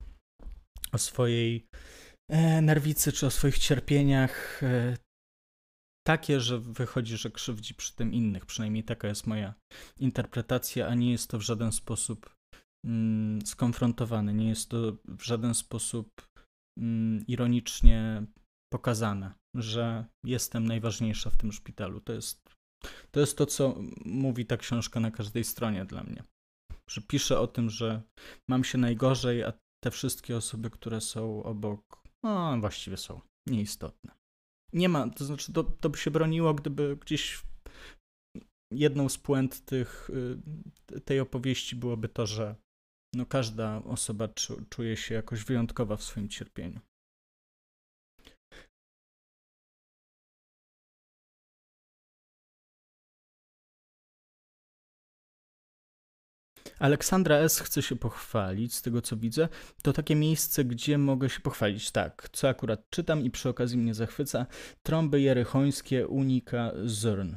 [0.92, 1.66] o swojej
[2.30, 4.96] e, nerwicy czy o swoich cierpieniach e,
[6.06, 8.46] takie, że wychodzi, że krzywdzi przy tym innych.
[8.46, 9.54] Przynajmniej taka jest moja
[9.98, 12.34] interpretacja, a nie jest to w żaden sposób
[12.84, 16.28] mm, skonfrontowane, nie jest to w żaden sposób
[16.78, 18.26] mm, ironicznie
[18.72, 22.00] pokazane, że jestem najważniejsza w tym szpitalu.
[22.00, 22.50] To jest,
[23.10, 26.22] to jest to, co mówi ta książka na każdej stronie dla mnie.
[26.90, 28.02] Że pisze o tym, że
[28.48, 29.52] mam się najgorzej, a
[29.84, 34.12] te wszystkie osoby, które są obok, no właściwie są nieistotne.
[34.72, 37.42] Nie ma, to znaczy to, to by się broniło, gdyby gdzieś
[38.72, 40.10] jedną z puent tych,
[40.94, 42.54] y, tej opowieści byłoby to, że
[43.14, 44.28] no każda osoba
[44.70, 46.80] czuje się jakoś wyjątkowa w swoim cierpieniu.
[56.78, 57.60] Aleksandra S.
[57.60, 59.48] chce się pochwalić, z tego co widzę.
[59.82, 61.90] To takie miejsce, gdzie mogę się pochwalić.
[61.90, 64.46] Tak, co akurat czytam i przy okazji mnie zachwyca.
[64.82, 67.36] Trąby jerychońskie Unika Zrn.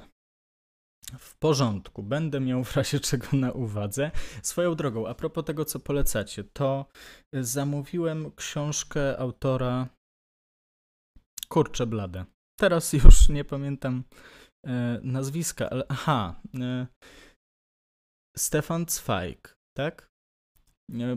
[1.19, 4.11] W porządku, będę miał w razie czego na uwadze.
[4.43, 6.85] Swoją drogą, a propos tego, co polecacie, to
[7.33, 9.87] zamówiłem książkę autora
[11.49, 12.25] Kurcze Blade.
[12.59, 14.03] Teraz już nie pamiętam
[14.65, 16.41] e, nazwiska, ale aha.
[18.37, 20.07] E, Stefan Zweig, tak?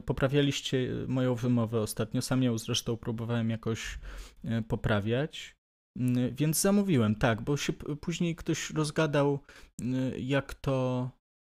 [0.07, 3.99] Poprawialiście moją wymowę ostatnio, sam ją zresztą próbowałem jakoś
[4.45, 5.57] e, poprawiać,
[5.99, 9.41] mm, więc zamówiłem, tak, bo się później ktoś rozgadał,
[9.83, 11.11] e, jak to,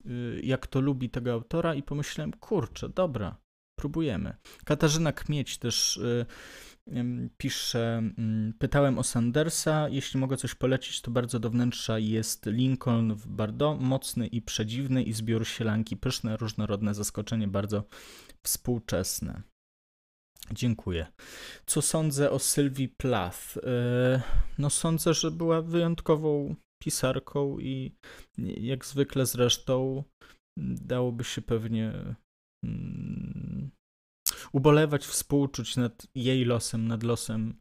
[0.06, 0.10] e,
[0.44, 3.38] jak to lubi tego autora i pomyślałem, kurczę, dobra,
[3.82, 4.34] próbujemy.
[4.66, 6.00] Katarzyna Kmieć też
[7.38, 13.16] pisze, mm, pytałem o Sandersa, jeśli mogę coś polecić, to bardzo do wnętrza jest Lincoln
[13.16, 17.84] w Bordeaux, mocny i przedziwny i zbiór sielanki pyszne, różnorodne zaskoczenie, bardzo
[18.46, 19.42] współczesne.
[20.52, 21.08] Dziękuję.
[21.66, 23.58] Co sądzę o Sylwii Plath?
[23.58, 24.22] E,
[24.58, 27.96] no sądzę, że była wyjątkową pisarką i
[28.38, 30.04] jak zwykle zresztą
[30.60, 32.16] dałoby się pewnie
[32.64, 33.72] mm,
[34.54, 37.54] ubolewać, współczuć nad jej losem, nad losem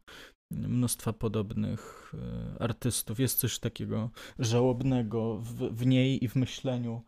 [0.51, 3.19] mnóstwa podobnych e, artystów.
[3.19, 4.09] Jest coś takiego
[4.39, 7.01] żałobnego w, w niej i w myśleniu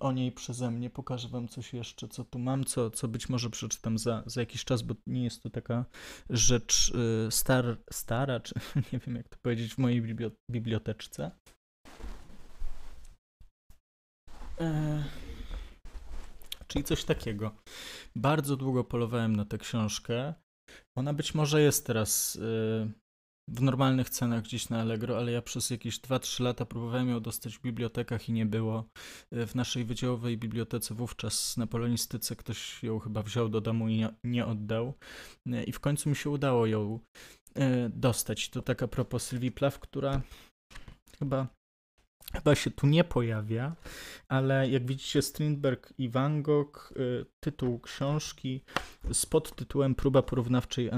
[0.00, 0.90] o niej przeze mnie.
[0.90, 4.64] Pokażę wam coś jeszcze, co tu mam, co, co być może przeczytam za, za jakiś
[4.64, 5.84] czas, bo nie jest to taka
[6.30, 6.92] rzecz
[7.26, 8.54] e, star, stara, czy
[8.92, 10.02] nie wiem jak to powiedzieć, w mojej
[10.50, 11.30] biblioteczce.
[14.60, 15.04] E,
[16.74, 17.54] czyli coś takiego.
[18.16, 20.34] Bardzo długo polowałem na tę książkę.
[20.98, 22.40] Ona być może jest teraz y,
[23.50, 27.58] w normalnych cenach gdzieś na Allegro, ale ja przez jakieś 2-3 lata próbowałem ją dostać
[27.58, 28.84] w bibliotekach i nie było.
[29.32, 34.06] Y, w naszej wydziałowej bibliotece wówczas na polonistyce ktoś ją chyba wziął do domu i
[34.24, 34.94] nie, oddał.
[35.46, 37.00] Y, I w końcu mi się udało ją
[37.88, 38.48] dostać.
[38.48, 40.22] To taka propos Sylwii Plaw, która
[41.18, 41.48] chyba
[42.32, 43.76] chyba się tu nie pojawia,
[44.28, 48.64] ale jak widzicie Strindberg i Van Gogh, y, tytuł książki
[49.12, 50.90] z podtytułem Próba porównawczej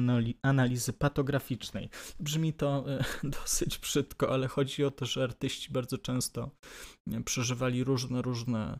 [0.43, 1.91] analizy patograficznej.
[2.21, 2.85] Brzmi to
[3.25, 6.51] y, dosyć brzydko, ale chodzi o to, że artyści bardzo często
[7.12, 8.79] y, przeżywali różne, różne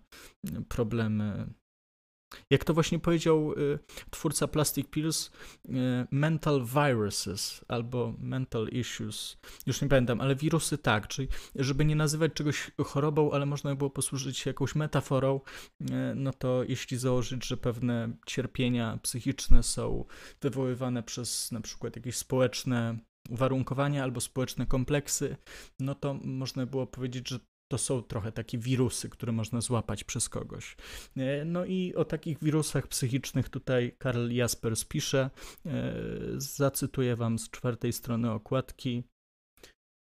[0.69, 1.47] problemy
[2.51, 3.79] jak to właśnie powiedział y,
[4.11, 5.31] twórca Plastic Pills,
[5.69, 5.71] y,
[6.11, 9.37] mental viruses albo mental issues,
[9.67, 13.91] już nie pamiętam, ale wirusy tak, czyli żeby nie nazywać czegoś chorobą, ale można było
[13.91, 15.41] posłużyć się jakąś metaforą,
[15.81, 15.85] y,
[16.15, 20.05] no to jeśli założyć, że pewne cierpienia psychiczne są
[20.41, 22.99] wywoływane przez na przykład jakieś społeczne
[23.31, 25.37] uwarunkowania albo społeczne kompleksy,
[25.81, 30.29] no to można było powiedzieć, że to są trochę takie wirusy, które można złapać przez
[30.29, 30.77] kogoś.
[31.17, 35.31] E, no i o takich wirusach psychicznych tutaj Karl Jaspers pisze.
[35.67, 35.95] E,
[36.37, 39.05] zacytuję wam z czwartej strony okładki.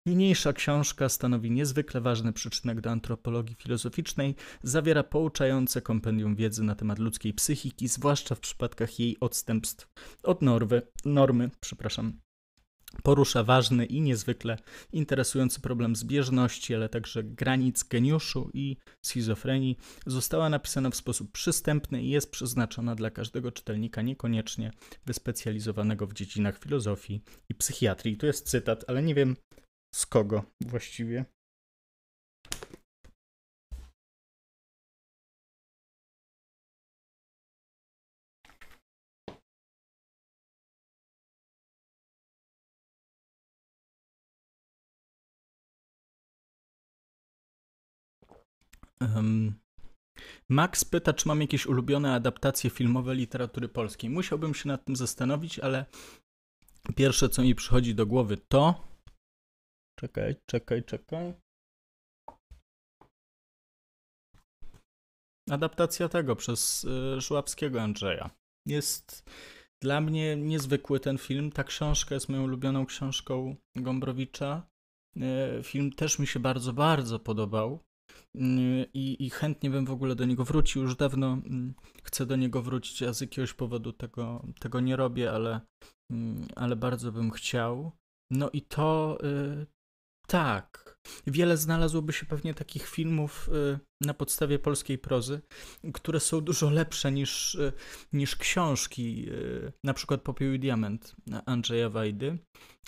[0.06, 6.98] Niniejsza książka stanowi niezwykle ważny przyczynek do antropologii filozoficznej, zawiera pouczające kompendium wiedzy na temat
[6.98, 9.88] ludzkiej psychiki, zwłaszcza w przypadkach jej odstępstw
[10.22, 12.20] od normy, normy, przepraszam,
[13.02, 14.58] porusza ważny i niezwykle
[14.92, 19.78] interesujący problem zbieżności, ale także granic geniuszu i schizofrenii.
[20.06, 24.70] Została napisana w sposób przystępny i jest przeznaczona dla każdego czytelnika, niekoniecznie
[25.06, 28.16] wyspecjalizowanego w dziedzinach filozofii i psychiatrii.
[28.16, 29.36] Tu jest cytat, ale nie wiem
[29.94, 31.24] z kogo właściwie.
[49.00, 49.54] Um,
[50.48, 54.10] Max pyta, czy mam jakieś ulubione adaptacje filmowe literatury polskiej.
[54.10, 55.86] Musiałbym się nad tym zastanowić, ale
[56.96, 58.84] pierwsze, co mi przychodzi do głowy, to.
[59.98, 61.34] Czekaj, czekaj, czekaj.
[65.50, 68.30] Adaptacja tego przez y, Żłapskiego Andrzeja.
[68.66, 69.30] Jest
[69.82, 71.52] dla mnie niezwykły ten film.
[71.52, 74.68] Ta książka jest moją ulubioną książką Gombrowicza.
[75.16, 77.85] Y, film też mi się bardzo, bardzo podobał.
[78.34, 80.82] I, I, chętnie bym w ogóle do niego wrócił.
[80.82, 85.32] Już dawno mm, chcę do niego wrócić, a z jakiegoś powodu tego, tego nie robię,
[85.32, 85.60] ale,
[86.12, 87.92] mm, ale bardzo bym chciał.
[88.30, 89.66] No i to y,
[90.26, 90.96] tak.
[91.26, 95.40] Wiele znalazłoby się pewnie takich filmów y, na podstawie polskiej prozy,
[95.94, 97.72] które są dużo lepsze niż, y,
[98.12, 101.16] niż książki, y, na przykład Popiół i Diament
[101.46, 102.38] Andrzeja Wajdy,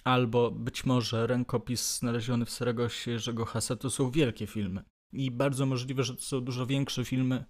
[0.04, 3.76] albo być może Rękopis znaleziony w Saragosie Jerzego Hasa.
[3.76, 4.82] To są wielkie filmy.
[5.12, 7.44] I bardzo możliwe, że to są dużo większe filmy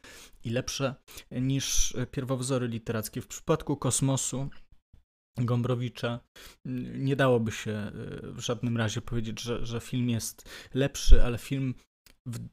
[0.45, 0.95] i lepsze
[1.31, 3.21] niż pierwowzory literackie.
[3.21, 4.51] W przypadku kosmosu
[5.45, 6.21] Gombrowicza
[6.95, 7.93] nie dałoby się e,
[8.33, 11.75] w żadnym razie powiedzieć, że, że film jest lepszy, ale film
[12.27, 12.49] w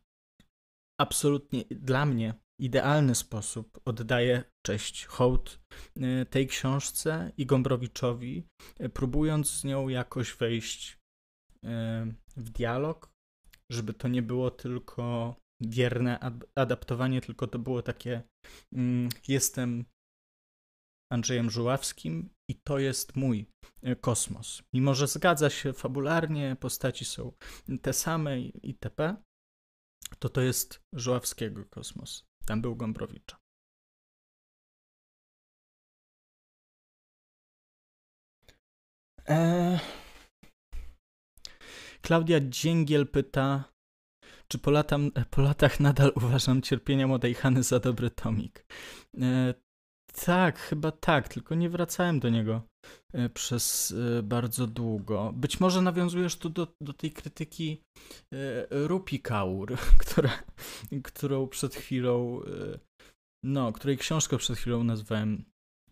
[1.00, 5.60] absolutnie dla mnie idealny sposób oddaje cześć, hołd
[5.96, 8.44] e, tej książce i Gombrowiczowi,
[8.80, 11.00] e, próbując z nią jakoś wejść
[12.38, 13.15] w dialog,
[13.72, 16.20] żeby to nie było tylko wierne
[16.56, 18.24] adaptowanie, tylko to było takie
[18.74, 19.86] mm, jestem
[21.12, 23.46] Andrzejem Żuławskim i to jest mój
[23.82, 24.64] e, kosmos.
[24.74, 27.32] Mimo, że zgadza się fabularnie, postaci są
[27.82, 29.16] te same itp.,
[30.20, 32.26] to to jest Żuławskiego kosmos.
[32.46, 33.38] Tam był Gombrowicza.
[39.28, 40.05] Eee...
[42.06, 43.64] Klaudia Dzięgiel pyta,
[44.48, 48.66] czy po, latam, po latach nadal uważam cierpienia młodej Hany za dobry tomik.
[49.22, 49.54] E,
[50.26, 52.62] Tak, chyba tak, tylko nie wracałem do niego
[53.14, 55.34] e, przez e, bardzo długo.
[55.36, 57.82] Być może nawiązujesz tu do, do tej krytyki
[58.34, 60.44] e, Rupi Kaur, która,
[61.04, 62.42] którą przed chwilą,
[63.44, 65.46] no, której książkę przed chwilą nazwałem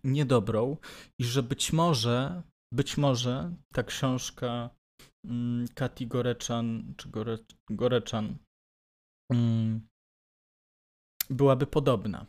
[0.03, 0.78] niedobrą
[1.20, 2.43] i że być może,
[2.74, 4.70] być może ta książka
[5.76, 7.38] Kati Goreczan, czy Gore,
[7.69, 8.38] Goreczan
[9.32, 9.88] mm,
[11.30, 12.26] byłaby podobna.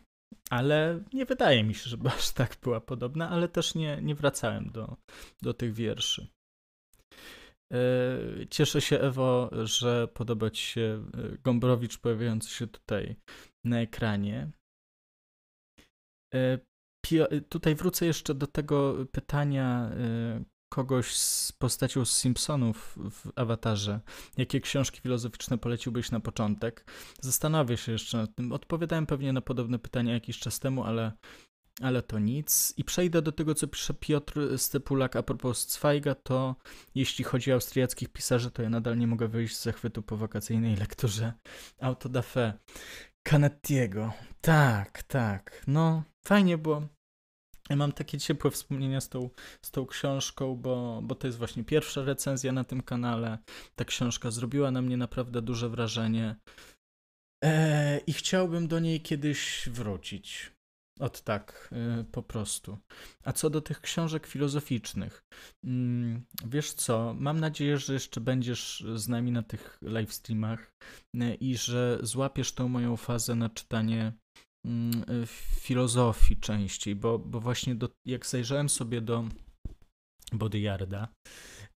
[0.49, 4.69] Ale nie wydaje mi się, żeby aż tak była podobna, ale też nie, nie wracałem
[4.69, 4.97] do,
[5.41, 6.27] do tych wierszy.
[7.73, 13.15] E, cieszę się, Ewo, że podoba Ci się e, Gombrowicz pojawiający się tutaj
[13.65, 14.51] na ekranie.
[16.33, 16.59] E,
[17.49, 19.91] tutaj wrócę jeszcze do tego pytania
[20.75, 23.99] kogoś z postacią z Simpsonów w awatarze,
[24.37, 26.91] jakie książki filozoficzne poleciłbyś na początek?
[27.21, 28.51] Zastanowię się jeszcze nad tym.
[28.51, 31.11] Odpowiadałem pewnie na podobne pytania jakiś czas temu, ale,
[31.81, 32.73] ale to nic.
[32.77, 36.55] I przejdę do tego, co pisze Piotr Stepulak a propos Zweiga, to
[36.95, 40.75] jeśli chodzi o austriackich pisarzy, to ja nadal nie mogę wyjść z zachwytu po wakacyjnej
[40.75, 41.33] lekturze
[41.81, 42.53] Auto da Fe
[43.23, 44.13] Canettiego.
[44.41, 45.63] Tak, tak.
[45.67, 46.94] No, fajnie było
[47.69, 49.29] ja mam takie ciepłe wspomnienia z tą,
[49.61, 53.37] z tą książką, bo, bo to jest właśnie pierwsza recenzja na tym kanale.
[53.75, 56.35] Ta książka zrobiła na mnie naprawdę duże wrażenie
[57.43, 60.55] eee, i chciałbym do niej kiedyś wrócić.
[60.99, 62.77] Od tak, yy, po prostu.
[63.23, 65.23] A co do tych książek filozoficznych,
[65.63, 65.71] yy,
[66.45, 70.71] wiesz co, mam nadzieję, że jeszcze będziesz z nami na tych live streamach
[71.13, 74.13] yy, i że złapiesz tą moją fazę na czytanie
[75.59, 79.23] filozofii częściej, bo, bo właśnie do, jak zajrzałem sobie do
[80.33, 81.07] Bodyarda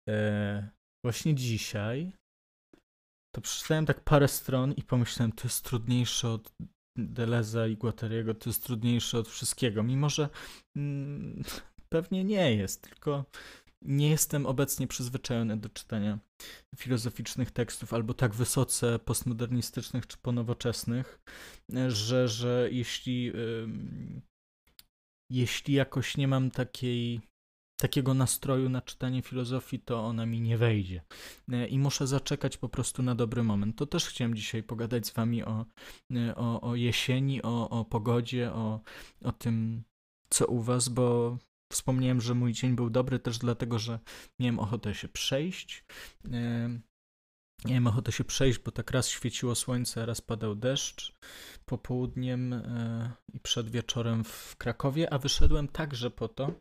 [0.09, 0.69] e,
[1.05, 2.13] właśnie dzisiaj,
[3.35, 6.53] to przeczytałem tak parę stron i pomyślałem, to jest trudniejsze od
[6.99, 10.29] Deleza i Guattariego, to jest trudniejsze od wszystkiego, mimo że
[10.77, 11.43] mm,
[11.93, 13.25] pewnie nie jest, tylko
[13.83, 16.19] nie jestem obecnie przyzwyczajony do czytania
[16.77, 21.21] filozoficznych tekstów albo tak wysoce postmodernistycznych czy ponowoczesnych,
[21.89, 23.33] że, że jeśli,
[25.31, 27.21] jeśli jakoś nie mam takiej,
[27.81, 31.03] takiego nastroju na czytanie filozofii, to ona mi nie wejdzie.
[31.69, 33.77] I muszę zaczekać po prostu na dobry moment.
[33.77, 35.65] To też chciałem dzisiaj pogadać z Wami o,
[36.37, 38.81] o, o jesieni, o, o pogodzie, o,
[39.25, 39.83] o tym,
[40.31, 41.39] co u Was, bo
[41.73, 43.99] Wspomniałem, że mój dzień był dobry też dlatego, że
[44.39, 45.85] miałem ochotę się przejść.
[47.65, 51.19] Miałem ochotę się przejść, bo tak raz świeciło słońce, raz padał deszcz
[51.65, 56.53] popołudniem e, i przed wieczorem w Krakowie, a wyszedłem także po to,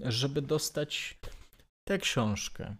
[0.00, 1.18] żeby dostać
[1.88, 2.76] tę książkę,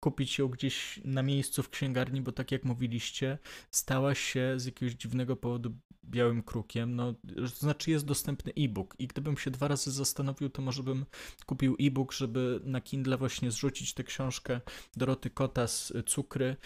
[0.00, 3.38] kupić ją gdzieś na miejscu w księgarni, bo tak jak mówiliście,
[3.70, 5.74] stała się z jakiegoś dziwnego powodu
[6.04, 6.96] białym krukiem.
[6.96, 11.06] No, to znaczy jest dostępny e-book i gdybym się dwa razy zastanowił, to może bym
[11.46, 14.60] kupił e-book, żeby na Kindle właśnie zrzucić tę książkę
[14.96, 16.56] Doroty Kota z Cukry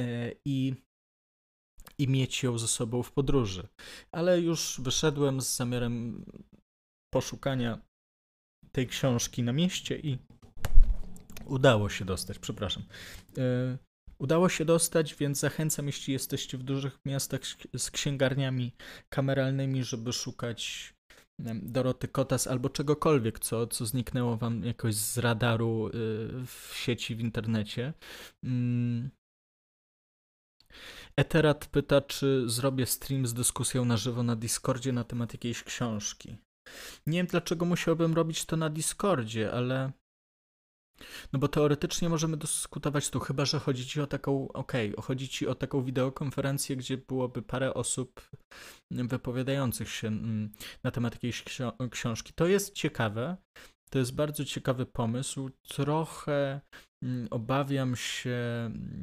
[0.00, 0.74] e, i
[1.98, 3.68] i mieć ją ze sobą w podróży.
[4.12, 6.24] Ale już wyszedłem z zamiarem
[7.14, 7.78] poszukania
[8.72, 10.18] tej książki na mieście i
[11.48, 12.82] udało się dostać, przepraszam.
[13.38, 13.78] E,
[14.18, 17.40] udało się dostać, więc zachęcam, jeśli jesteście w dużych miastach
[17.76, 18.72] z księgarniami
[19.08, 20.94] kameralnymi, żeby szukać
[21.62, 25.90] Doroty Kotas albo czegokolwiek, co, co zniknęło wam jakoś z radaru y,
[26.46, 27.92] w sieci, w internecie.
[28.44, 29.10] Mm.
[31.16, 36.36] Eterat pyta, czy zrobię stream z dyskusją na żywo na Discordzie na temat jakiejś książki.
[37.06, 39.92] Nie wiem, dlaczego musiałbym robić to na Discordzie, ale
[41.32, 45.28] no bo teoretycznie możemy dyskutować tu, chyba że chodzi ci o taką, okej, okay, chodzi
[45.28, 48.30] ci o taką wideokonferencję, gdzie byłoby parę osób
[48.90, 50.50] wypowiadających się mm,
[50.82, 51.44] na temat jakiejś
[51.90, 52.32] książki.
[52.34, 53.36] To jest ciekawe,
[53.90, 55.50] to jest bardzo ciekawy pomysł.
[55.68, 56.60] Trochę
[57.02, 58.38] mm, obawiam się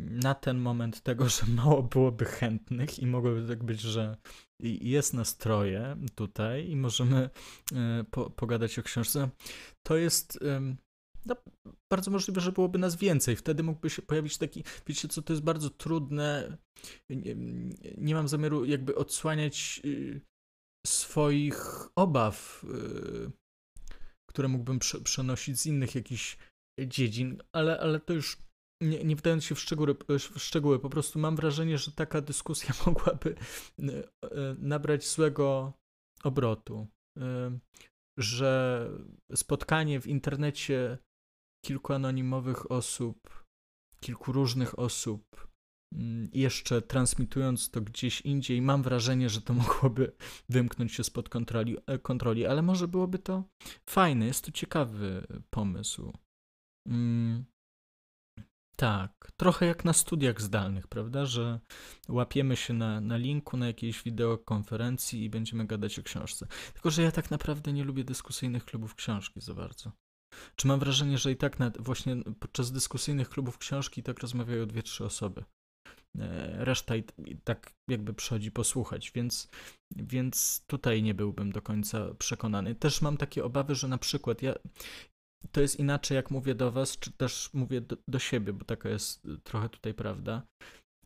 [0.10, 4.18] na ten moment tego, że mało byłoby chętnych i mogłoby tak być, że
[4.60, 7.30] jest nastroje tutaj i możemy
[7.74, 9.30] e, po, pogadać o książce.
[9.84, 10.39] To jest
[11.26, 11.36] no,
[11.91, 13.36] bardzo możliwe, że byłoby nas więcej.
[13.36, 16.57] Wtedy mógłby się pojawić taki, wiecie co, to jest bardzo trudne.
[17.09, 17.36] Nie,
[17.97, 20.21] nie mam zamiaru jakby odsłaniać y,
[20.88, 23.32] swoich obaw, y,
[24.30, 26.38] które mógłbym prze, przenosić z innych jakichś
[26.88, 28.38] dziedzin, ale, ale to już
[28.84, 32.73] nie, nie wdając się w szczegóły, w szczegóły, po prostu mam wrażenie, że taka dyskusja
[32.86, 33.36] mogłaby
[33.80, 34.03] y,
[34.57, 35.73] nabrać złego
[36.23, 36.88] obrotu.
[38.17, 38.89] Że
[39.36, 40.97] spotkanie w internecie
[41.66, 43.45] kilku anonimowych osób,
[43.99, 45.47] kilku różnych osób
[45.95, 50.11] mm, jeszcze transmitując to gdzieś indziej, mam wrażenie, że to mogłoby
[50.49, 53.43] wymknąć się spod kontroli, e, kontroli ale może byłoby to
[53.89, 56.13] fajne, jest to ciekawy pomysł.
[56.88, 57.45] Mm,
[58.76, 61.26] tak, trochę jak na studiach zdalnych, prawda?
[61.26, 61.59] Że
[62.09, 66.47] łapiemy się na, na linku na jakiejś wideokonferencji i będziemy gadać o książce.
[66.74, 69.91] Tylko, że ja tak naprawdę nie lubię dyskusyjnych klubów książki za bardzo.
[70.56, 75.06] Czy mam wrażenie, że i tak właśnie podczas dyskusyjnych klubów książki tak rozmawiają dwie, trzy
[75.06, 75.44] osoby.
[76.20, 79.50] E, reszta i, i tak jakby przychodzi posłuchać, więc,
[79.96, 82.76] więc tutaj nie byłbym do końca przekonany.
[82.76, 84.56] Też mam takie obawy, że na przykład ja,
[85.52, 88.90] to jest inaczej, jak mówię do Was, czy też mówię do, do, siebie, bo taka
[88.90, 90.42] jest trochę tutaj prawda.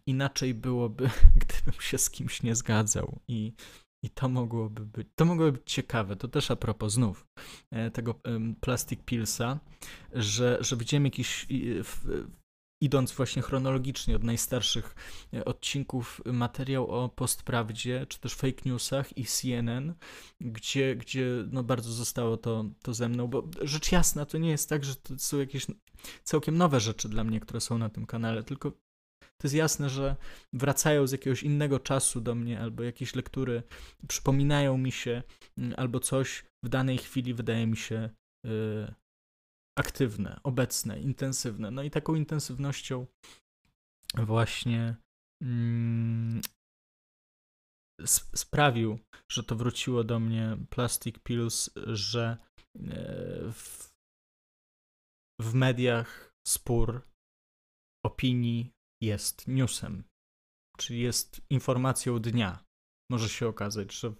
[0.07, 1.09] Inaczej byłoby,
[1.41, 3.53] gdybym się z kimś nie zgadzał i,
[4.03, 6.15] i to mogłoby być, to mogłoby być ciekawe.
[6.15, 7.27] To też a propos znów
[7.71, 8.19] e, tego
[8.61, 9.59] Plastic Pillsa,
[10.13, 11.47] że, że widziałem jakiś
[12.81, 14.95] idąc właśnie chronologicznie od najstarszych
[15.33, 19.93] e, odcinków, materiał o postprawdzie, czy też fake newsach i CNN,
[20.41, 24.69] gdzie, gdzie no bardzo zostało to, to ze mną, bo rzecz jasna, to nie jest
[24.69, 25.67] tak, że to są jakieś
[26.23, 28.71] całkiem nowe rzeczy dla mnie, które są na tym kanale, tylko
[29.41, 30.15] to jest jasne, że
[30.53, 33.63] wracają z jakiegoś innego czasu do mnie, albo jakieś lektury
[34.07, 35.23] przypominają mi się,
[35.57, 38.09] mm, albo coś w danej chwili wydaje mi się
[38.45, 38.93] yy,
[39.77, 41.71] aktywne, obecne, intensywne.
[41.71, 43.05] No i taką intensywnością
[44.15, 44.95] właśnie
[45.43, 46.41] mm,
[48.35, 48.99] sprawił,
[49.31, 52.37] że to wróciło do mnie Plastic Pills, że
[52.75, 53.89] e, w,
[55.41, 57.01] w mediach spór
[58.05, 58.71] opinii
[59.01, 60.03] jest newsem,
[60.77, 62.63] czyli jest informacją dnia.
[63.11, 64.13] Może się okazać, że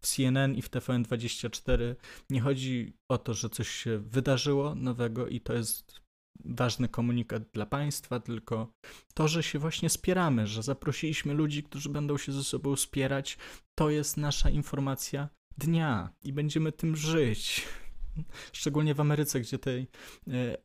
[0.00, 1.94] w CNN i w TVN24
[2.30, 6.02] nie chodzi o to, że coś się wydarzyło nowego i to jest
[6.44, 8.72] ważny komunikat dla państwa, tylko
[9.14, 13.38] to, że się właśnie spieramy, że zaprosiliśmy ludzi, którzy będą się ze sobą spierać,
[13.78, 15.28] to jest nasza informacja
[15.58, 17.66] dnia i będziemy tym żyć.
[18.52, 19.86] Szczególnie w Ameryce, gdzie tej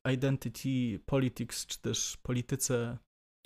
[0.06, 2.98] e, identity politics, czy też polityce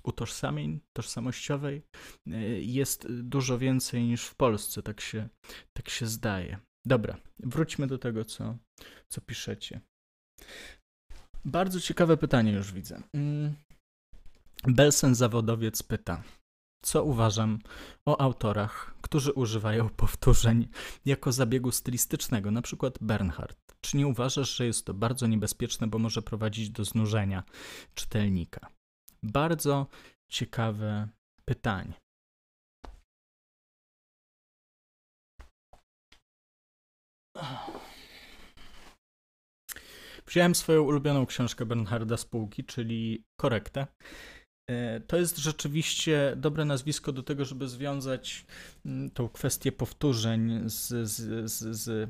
[0.04, 1.82] utożsamień tożsamościowej
[2.28, 2.32] e,
[2.62, 5.30] jest dużo więcej niż w Polsce, tak się,
[5.74, 6.60] tak się zdaje.
[6.86, 8.58] Dobra, wróćmy do tego, co,
[9.10, 9.82] co piszecie.
[11.46, 13.02] Bardzo ciekawe pytanie już widzę.
[13.14, 13.56] Mm.
[14.68, 16.24] Belsen Zawodowiec pyta,
[16.86, 17.60] co uważam
[18.06, 20.68] o autorach, którzy używają powtórzeń
[21.06, 23.58] jako zabiegu stylistycznego, na przykład Bernhard.
[23.82, 27.44] Czy nie uważasz, że jest to bardzo niebezpieczne, bo może prowadzić do znużenia
[27.94, 28.70] czytelnika?
[29.24, 29.88] Bardzo
[30.30, 31.08] ciekawe
[31.46, 31.94] pytanie.
[40.28, 43.88] Wziąłem swoją ulubioną książkę Bernharda Spółki, czyli Korektę.
[44.70, 48.46] E, to jest rzeczywiście dobre nazwisko do tego, żeby związać
[48.86, 52.10] mm, tą kwestię powtórzeń z, z, z, z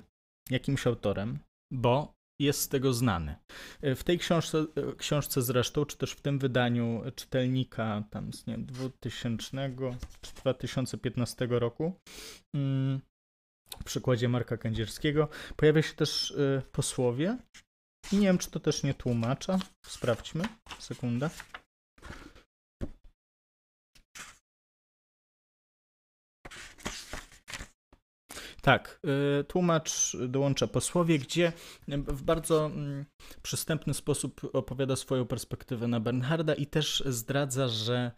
[0.49, 1.39] jakimś autorem,
[1.71, 3.35] bo jest z tego znany.
[3.81, 8.47] E, w tej książce, e, książce zresztą, czy też w tym wydaniu czytelnika tam z
[8.47, 11.93] nie, 2000 czy 2015 roku,
[12.55, 13.01] mm,
[13.79, 17.37] w przykładzie Marka Kędzierskiego, pojawia się też e, posłowie.
[18.11, 19.59] Nie wiem, czy to też nie tłumacza.
[19.85, 20.43] Sprawdźmy.
[20.79, 21.29] Sekunda.
[28.61, 28.99] Tak,
[29.39, 31.53] y, tłumacz dołącza posłowie, gdzie
[31.87, 33.05] w bardzo mm,
[33.41, 38.11] przystępny sposób opowiada swoją perspektywę na Bernharda i też zdradza, że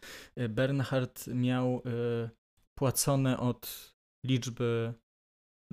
[0.50, 2.30] Bernhard miał y,
[2.76, 3.94] płacone od
[4.26, 4.94] liczby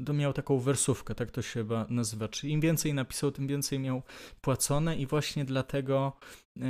[0.07, 2.29] to miał taką wersówkę, tak to się chyba nazywa.
[2.29, 4.03] Czyli im więcej napisał, tym więcej miał
[4.41, 6.13] płacone, i właśnie dlatego
[6.57, 6.63] y,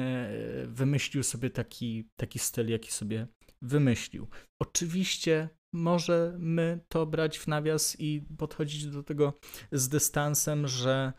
[0.66, 3.26] wymyślił sobie taki, taki styl, jaki sobie
[3.62, 4.28] wymyślił.
[4.62, 9.32] Oczywiście możemy to brać w nawias i podchodzić do tego
[9.72, 11.12] z dystansem, że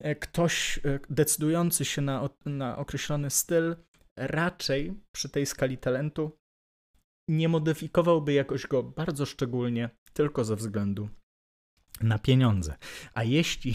[0.00, 3.76] e, ktoś e, decydujący się na, na określony styl
[4.16, 6.38] raczej przy tej skali talentu
[7.28, 11.08] nie modyfikowałby jakoś go bardzo szczególnie tylko ze względu
[12.00, 12.76] na pieniądze.
[13.14, 13.74] A jeśli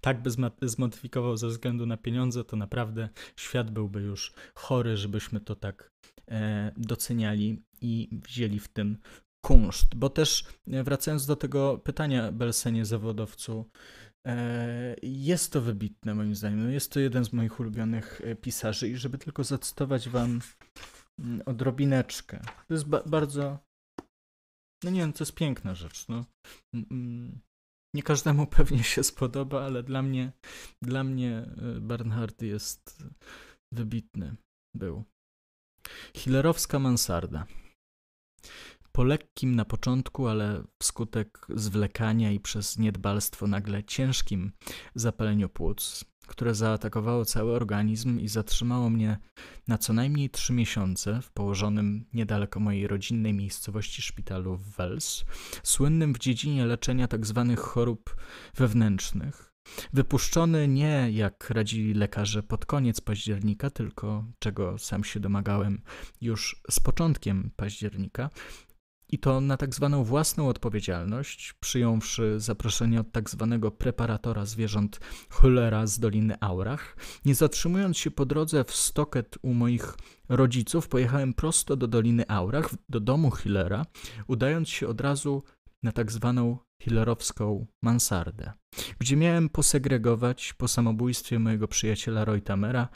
[0.00, 0.30] tak by
[0.62, 5.90] zmodyfikował ze względu na pieniądze, to naprawdę świat byłby już chory, żebyśmy to tak
[6.30, 8.96] e, doceniali i wzięli w tym
[9.44, 9.94] kunszt.
[9.94, 13.70] Bo też e, wracając do tego pytania Belsenie zawodowcu,
[14.26, 16.64] e, jest to wybitne moim zdaniem.
[16.64, 20.40] No, jest to jeden z moich ulubionych pisarzy i żeby tylko zacytować wam
[21.18, 22.40] mm, odrobineczkę.
[22.68, 23.58] To jest ba bardzo
[24.84, 26.08] no nie wiem, to jest piękna rzecz.
[26.08, 26.24] No.
[27.94, 30.32] Nie każdemu pewnie się spodoba, ale dla mnie,
[30.82, 33.04] dla mnie Bernhard jest
[33.72, 34.36] wybitny.
[34.76, 35.04] Był.
[36.16, 37.46] Hillerowska mansarda.
[38.92, 44.52] Po lekkim na początku, ale wskutek zwlekania i przez niedbalstwo nagle ciężkim
[44.94, 49.18] zapaleniu płuc, które zaatakowało cały organizm i zatrzymało mnie
[49.68, 55.24] na co najmniej trzy miesiące w położonym niedaleko mojej rodzinnej miejscowości szpitalu w Wels,
[55.62, 57.46] słynnym w dziedzinie leczenia tzw.
[57.48, 58.16] Tak chorób
[58.56, 59.52] wewnętrznych.
[59.92, 65.82] Wypuszczony nie, jak radzili lekarze, pod koniec października, tylko czego sam się domagałem
[66.20, 68.30] już z początkiem października,
[69.12, 75.00] i to na tak zwaną własną odpowiedzialność, przyjąwszy zaproszenie od tak zwanego preparatora zwierząt
[75.30, 76.96] Hullera z Doliny Aurach.
[77.24, 79.94] Nie zatrzymując się po drodze w Stoket u moich
[80.28, 83.86] rodziców, pojechałem prosto do Doliny Aurach, do domu Hillera,
[84.26, 85.42] udając się od razu
[85.82, 88.52] na tak zwaną hillerowską mansardę,
[88.98, 92.88] gdzie miałem posegregować po samobójstwie mojego przyjaciela Roytamera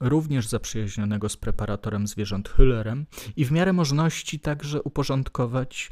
[0.00, 3.04] również zaprzyjaźnionego z preparatorem zwierząt Hüllerem
[3.36, 5.90] i w miarę możliwości także uporządkować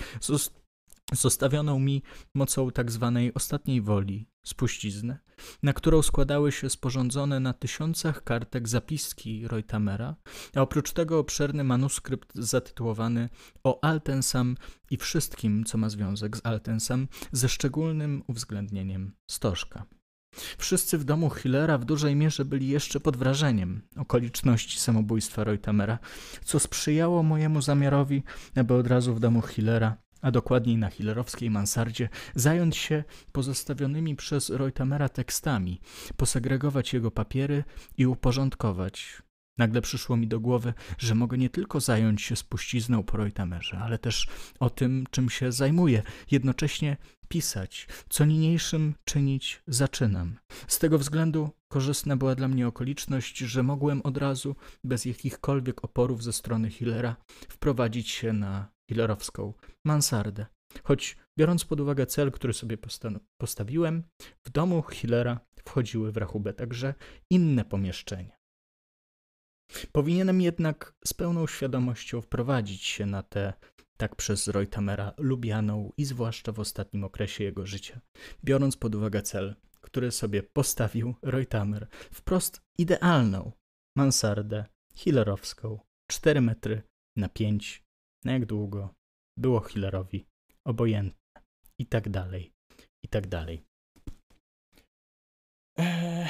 [1.12, 2.03] zostawioną mi
[2.34, 5.18] mocą tak zwanej ostatniej woli spuściznę,
[5.62, 10.16] na którą składały się sporządzone na tysiącach kartek zapiski Reutamera,
[10.55, 13.28] a oprócz tego obszerny manuskrypt zatytułowany
[13.64, 14.57] O Altensam
[14.90, 19.99] i wszystkim, co ma związek z Altensam, ze szczególnym uwzględnieniem Stożka.
[20.58, 25.98] Wszyscy w domu Hillera w dużej mierze byli jeszcze pod wrażeniem okoliczności samobójstwa Reutamera,
[26.44, 28.22] co sprzyjało mojemu zamiarowi,
[28.56, 34.50] aby od razu w domu Hillera, a dokładniej na hillerowskiej mansardzie, zająć się pozostawionymi przez
[34.50, 35.80] Reutamera tekstami,
[36.16, 37.64] posegregować jego papiery
[37.96, 39.22] i uporządkować.
[39.58, 43.98] Nagle przyszło mi do głowy, że mogę nie tylko zająć się spuścizną po Reutemerze, ale
[43.98, 44.28] też
[44.60, 46.96] o tym, czym się zajmuję, jednocześnie
[47.32, 50.38] pisać, co niniejszym czynić zaczynam.
[50.68, 56.22] Z tego względu korzystna była dla mnie okoliczność, że mogłem od razu, bez jakichkolwiek oporów
[56.22, 57.16] ze strony Hillera,
[57.48, 59.52] wprowadzić się na hillerowską
[59.84, 60.46] mansardę.
[60.82, 62.78] Choć biorąc pod uwagę cel, który sobie
[63.38, 64.04] postawiłem,
[64.46, 66.94] w domu Hillera wchodziły w rachubę także
[67.30, 68.39] inne pomieszczenia.
[69.92, 73.52] Powinienem jednak z pełną świadomością wprowadzić się na tę
[73.96, 78.00] tak przez Reutamera lubianą i zwłaszcza w ostatnim okresie jego życia,
[78.44, 83.52] biorąc pod uwagę cel, który sobie postawił Reutamer, wprost idealną
[83.96, 84.64] mansardę
[84.94, 86.82] hillerowską, 4 metry
[87.16, 87.82] na 5,
[88.24, 88.94] na jak długo
[89.38, 90.26] było Hillerowi
[90.66, 91.42] obojętne.
[91.78, 92.52] I tak dalej,
[93.04, 93.62] i tak dalej.
[95.78, 96.28] Eee,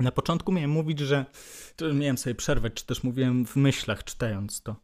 [0.00, 1.26] na początku miałem mówić, że
[1.94, 4.76] miałem sobie przerwać, czy też mówiłem w myślach, czytając to,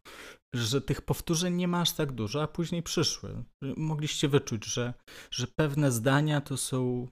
[0.55, 3.45] że tych powtórzeń nie ma aż tak dużo, a później przyszły.
[3.77, 4.95] Mogliście wyczuć, że,
[5.31, 7.09] że pewne zdania to są,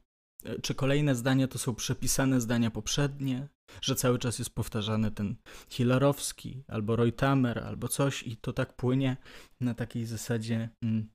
[0.63, 3.49] czy kolejne zdania to są przepisane zdania poprzednie,
[3.83, 5.37] że cały czas jest powtarzany ten
[5.71, 9.17] Hillerowski, albo Reutemer, albo coś i to tak płynie
[9.61, 11.11] na takiej zasadzie mm,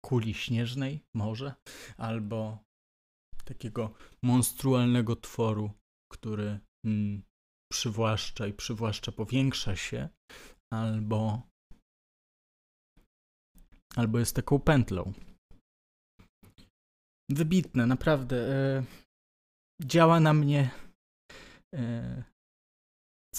[0.00, 1.54] kuli śnieżnej może,
[1.96, 2.58] albo
[3.44, 5.70] takiego monstrualnego tworu,
[6.12, 7.22] który mm,
[7.72, 10.08] przywłaszcza i przywłaszcza, powiększa się,
[10.72, 11.42] albo,
[13.96, 15.12] albo jest taką pętlą.
[17.30, 18.36] Wybitne, naprawdę.
[18.36, 18.84] E,
[19.82, 20.70] działa na mnie
[21.74, 22.24] e,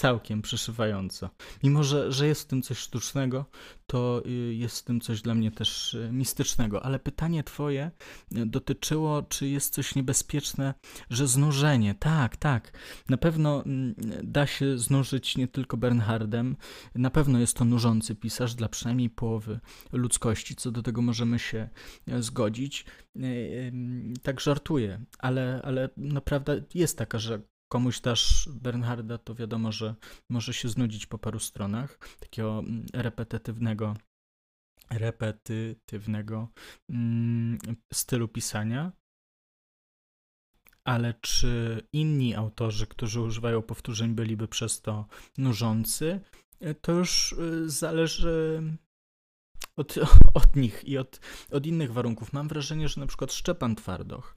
[0.00, 1.30] całkiem przeszywająco.
[1.62, 3.44] Mimo, że, że jest w tym coś sztucznego,
[3.86, 6.84] to y, jest w tym coś dla mnie też y, mistycznego.
[6.84, 7.90] Ale pytanie twoje
[8.36, 10.74] y, dotyczyło, czy jest coś niebezpieczne,
[11.10, 11.94] że znużenie.
[11.94, 12.78] Tak, tak.
[13.08, 16.56] Na pewno mm, da się znużyć nie tylko Bernhardem.
[16.94, 19.60] Na pewno jest to nużący pisarz dla przynajmniej połowy
[19.92, 20.56] ludzkości.
[20.56, 21.68] Co do tego możemy się
[22.20, 22.84] zgodzić.
[24.22, 27.18] Tak żartuję, ale, ale naprawdę jest taka,
[27.72, 29.94] komuś dasz Bernharda, to wiadomo, że
[30.28, 33.96] może się znudzić po paru stronach takiego mm, repetytywnego,
[34.90, 36.48] repetytywnego
[36.90, 37.58] mm,
[37.92, 38.92] stylu pisania.
[40.84, 45.06] Ale czy inni autorzy, którzy używają powtórzeń, byliby przez to
[45.38, 46.20] nużący,
[46.80, 48.62] to już y, zależy
[49.76, 49.94] od,
[50.40, 52.32] od nich i od, od innych warunków.
[52.32, 54.36] Mam wrażenie, że na przykład Szczepan Twardoch,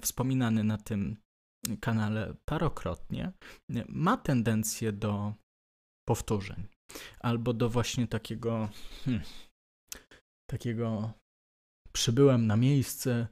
[0.00, 1.16] wspominany na tym
[1.80, 3.32] kanale parokrotnie,
[3.88, 5.34] ma tendencję do
[6.08, 6.68] powtórzeń
[7.20, 8.68] albo do właśnie takiego
[9.04, 9.22] hmm,
[10.50, 11.12] takiego
[11.92, 13.28] przybyłem na miejsce,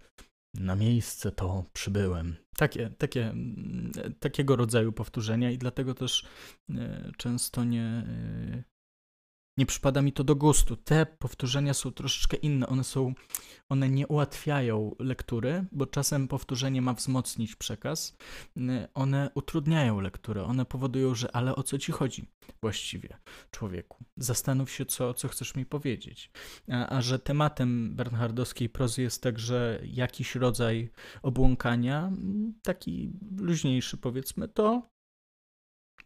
[0.54, 2.36] na miejsce to przybyłem.
[2.56, 3.34] Takie, takie,
[4.20, 6.26] takiego rodzaju powtórzenia i dlatego też
[6.70, 8.64] e, często nie, e,
[9.60, 10.76] nie przypada mi to do gustu.
[10.76, 12.66] Te powtórzenia są troszeczkę inne.
[12.66, 13.14] One są,
[13.68, 18.16] one nie ułatwiają lektury, bo czasem powtórzenie ma wzmocnić przekaz.
[18.94, 20.44] One utrudniają lekturę.
[20.44, 22.26] One powodują, że ale o co ci chodzi
[22.62, 23.18] właściwie,
[23.50, 24.04] człowieku?
[24.16, 26.30] Zastanów się, co, co chcesz mi powiedzieć.
[26.68, 30.90] A, a że tematem bernhardowskiej prozy jest także jakiś rodzaj
[31.22, 32.12] obłąkania,
[32.62, 34.88] taki luźniejszy powiedzmy, to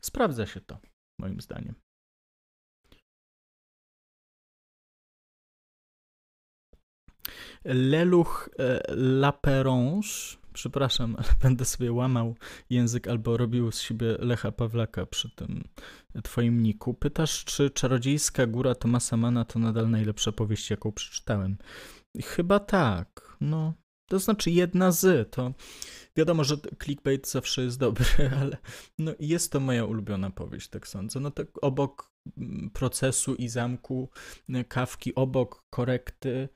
[0.00, 0.78] sprawdza się to,
[1.20, 1.74] moim zdaniem.
[7.64, 10.08] Leluch e, Laperange,
[10.52, 12.36] przepraszam, ale będę sobie łamał
[12.70, 15.64] język albo robił z siebie Lecha Pawlaka przy tym
[16.24, 16.94] twoim niku.
[16.94, 21.56] Pytasz, czy Czarodziejska Góra Tomasa Mana to nadal najlepsza powieść, jaką przeczytałem?
[22.22, 23.74] Chyba tak, no.
[24.10, 25.52] To znaczy jedna z, to
[26.16, 28.06] wiadomo, że clickbait zawsze jest dobry,
[28.40, 28.56] ale
[28.98, 31.20] no jest to moja ulubiona powieść, tak sądzę.
[31.20, 34.10] No tak obok mm, procesu i zamku
[34.68, 36.48] kawki, obok korekty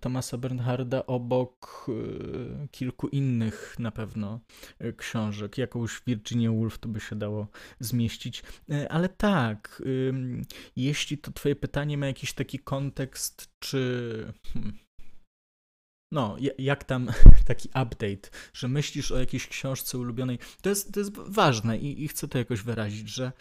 [0.00, 4.40] Tomasa Bernharda obok y, kilku innych na pewno
[4.84, 5.58] y, książek.
[5.58, 7.48] Jakąś Virginia Woolf to by się dało
[7.80, 8.42] zmieścić.
[8.88, 9.82] Ale tak,
[10.76, 14.32] jeśli to twoje pytanie ma jakiś taki kontekst, czy...
[14.52, 14.78] Hmm,
[16.12, 17.10] no, jak tam
[17.46, 22.08] taki update, że myślisz o jakiejś książce ulubionej, to jest, to jest ważne i, i
[22.08, 23.32] chcę to jakoś wyrazić, że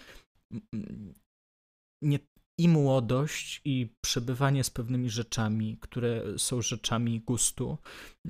[2.02, 2.20] nie,
[2.58, 7.78] i młodość, i przebywanie z pewnymi rzeczami, które są rzeczami gustu,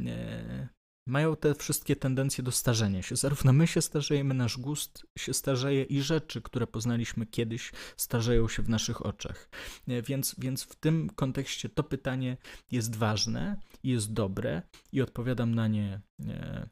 [0.06, 0.68] e,
[1.08, 3.16] mają te wszystkie tendencje do starzenia się.
[3.16, 8.64] Zarówno my się starzejemy, nasz gust się starzeje i rzeczy, które poznaliśmy kiedyś, starzeją się
[8.64, 9.50] w naszych oczach.
[9.88, 12.38] E, więc, więc w tym kontekście to pytanie
[12.72, 14.62] jest ważne jest dobre
[14.92, 16.70] i odpowiadam na nie e,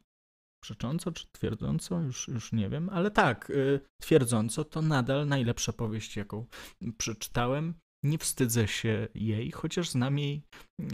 [0.66, 6.18] przecząco czy twierdząco, już, już nie wiem, ale tak, y, twierdząco to nadal najlepsza powieść,
[6.18, 6.46] jaką
[6.98, 7.74] przeczytałem.
[8.04, 10.42] Nie wstydzę się jej, chociaż znam jej
[10.82, 10.86] y,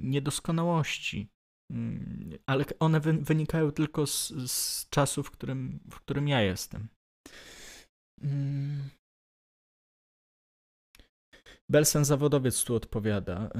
[0.00, 1.28] niedoskonałości.
[1.72, 6.88] Mm, ale one wynikają tylko z, z czasu, w którym, w którym ja jestem.
[8.22, 8.90] Mm.
[11.70, 13.50] Belsen Zawodowiec tu odpowiada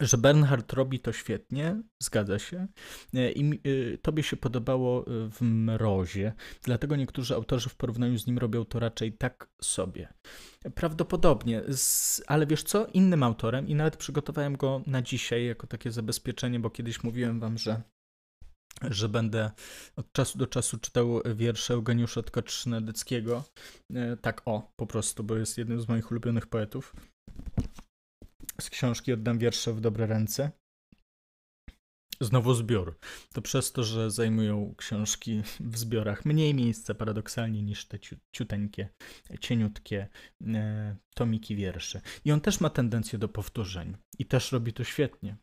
[0.00, 2.66] że Bernhard robi to świetnie, zgadza się.
[3.14, 6.32] E, I e, tobie się podobało e, w mrozie,
[6.62, 10.08] dlatego niektórzy autorzy w porównaniu z nim robią to raczej tak sobie.
[10.74, 11.62] Prawdopodobnie,
[12.26, 12.86] ale wiesz co?
[12.86, 17.58] Innym autorem, i nawet przygotowałem go na dzisiaj jako takie zabezpieczenie, bo kiedyś mówiłem wam,
[17.58, 17.82] że
[18.90, 19.50] że będę
[19.96, 23.44] od czasu do czasu czytał wiersze Eugeniusza Tkaczyneckiego.
[24.20, 26.94] Tak o, po prostu, bo jest jednym z moich ulubionych poetów
[28.60, 30.50] z książki Oddam wiersze w dobre ręce.
[32.20, 32.98] Znowu zbiór.
[33.32, 37.98] To przez to, że zajmują książki w zbiorach mniej miejsca paradoksalnie niż te
[38.32, 38.88] ciuteńkie,
[39.40, 40.08] cieniutkie
[40.46, 42.00] e, tomiki wierszy.
[42.24, 43.96] I on też ma tendencję do powtórzeń.
[44.18, 45.36] I też robi to świetnie.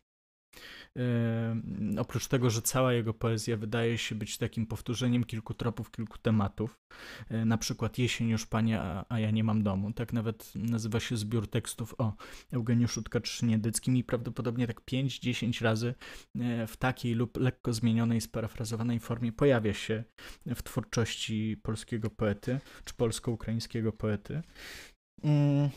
[1.97, 6.79] Oprócz tego, że cała jego poezja wydaje się być takim powtórzeniem kilku tropów, kilku tematów,
[7.29, 9.93] yy, na przykład Jesień już panie, a, ja nie mam domu.
[9.93, 12.13] Tak nawet nazywa się zbiór tekstów o
[12.51, 15.93] Eugeniuszu Tkaczynie-Dyckim i prawdopodobnie tak 5-10 razy
[16.35, 20.03] yy, w takiej lub lekko zmienionej, sparafrazowanej formie pojawia się
[20.45, 24.41] w twórczości polskiego poety, czy polsko-ukraińskiego poety.
[25.23, 25.69] Mm.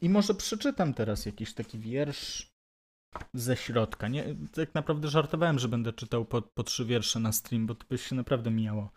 [0.00, 2.51] I może przeczytam teraz jakiś taki wiersz
[3.34, 4.08] ze środka.
[4.08, 7.86] Nie, tak naprawdę żartowałem, że będę czytał po, po trzy wiersze na stream, bo to
[7.90, 8.90] by się naprawdę mijało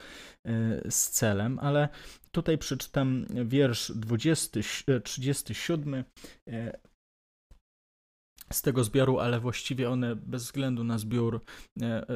[0.47, 0.51] y,
[0.91, 1.89] z celem, ale
[2.31, 4.59] tutaj przeczytam wiersz 20,
[5.03, 6.03] 37
[6.49, 6.71] y,
[8.53, 11.41] z tego zbioru, ale właściwie one bez względu na zbiór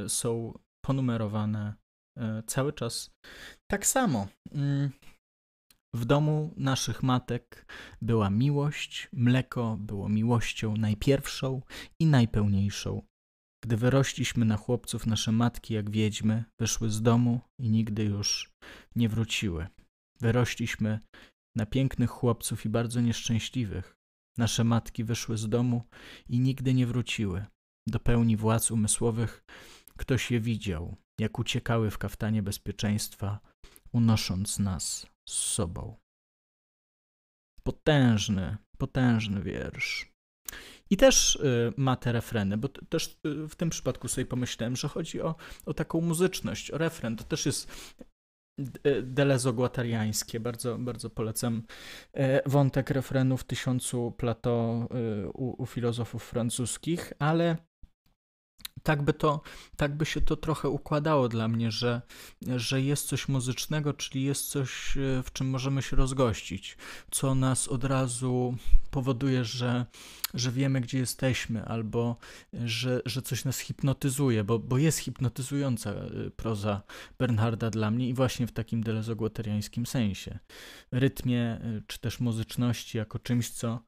[0.06, 1.74] y, są ponumerowane
[2.48, 3.12] cały czas
[3.72, 4.28] tak samo.
[5.94, 7.66] W domu naszych matek
[8.02, 11.62] była miłość, mleko było miłością najpierwszą
[12.00, 13.02] i najpełniejszą.
[13.64, 18.52] Gdy wyrośliśmy na chłopców, nasze matki, jak wiedźmy, wyszły z domu i nigdy już
[18.96, 19.68] nie wróciły.
[20.22, 21.00] Wyrośliśmy
[21.56, 23.96] na pięknych chłopców i bardzo nieszczęśliwych.
[24.38, 25.84] Nasze matki wyszły z domu
[26.30, 27.46] i nigdy nie wróciły.
[27.88, 29.44] Do pełni władz umysłowych
[29.98, 33.40] ktoś je widział, jak uciekały w kaftanie bezpieczeństwa,
[33.92, 35.96] unosząc nas z sobą.
[37.64, 40.14] Potężny, potężny wiersz.
[40.90, 44.88] I też y, ma te refreny, bo też y, w tym przypadku sobie pomyślałem, że
[44.88, 47.16] chodzi o, o taką muzyczność, o refren.
[47.16, 47.72] To też jest
[48.60, 50.40] y, delezo guatariańskie.
[50.40, 51.64] Bardzo, bardzo polecam
[52.46, 54.88] wątek refrenu w tysiącu plato
[55.34, 57.58] u, u filozofów francuskich, ale
[58.84, 59.42] tak by, to,
[59.78, 62.02] tak by się to trochę układało dla mnie, że,
[62.56, 66.78] że jest coś muzycznego, czyli jest coś, e, w czym możemy się rozgościć,
[67.12, 68.58] co nas od razu
[68.92, 69.86] powoduje, że,
[70.34, 72.18] że wiemy, gdzie jesteśmy, albo
[72.54, 76.82] że, że coś nas hipnotyzuje, bo, bo jest hipnotyzująca e, proza
[77.20, 80.40] Bernharda dla mnie i właśnie w takim delezogłoteriańskim sensie.
[80.92, 83.80] Rytmie, e, czy też muzyczności jako czymś, co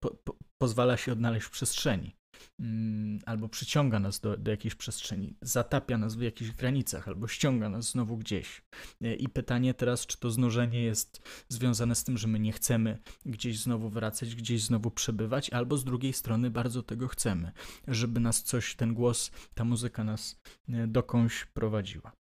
[0.00, 2.16] po, po, pozwala się odnaleźć w przestrzeni.
[2.60, 7.68] Mm, albo przyciąga nas do, do jakiejś przestrzeni, zatapia nas w jakichś granicach, albo ściąga
[7.68, 8.62] nas znowu gdzieś.
[9.02, 12.98] E, I pytanie teraz, czy to znużenie jest związane z tym, że my nie chcemy
[13.26, 17.52] gdzieś znowu wracać, gdzieś znowu przebywać, albo z drugiej strony bardzo tego chcemy,
[17.88, 22.23] żeby nas coś, ten głos, ta muzyka nas e, dokądś prowadziła.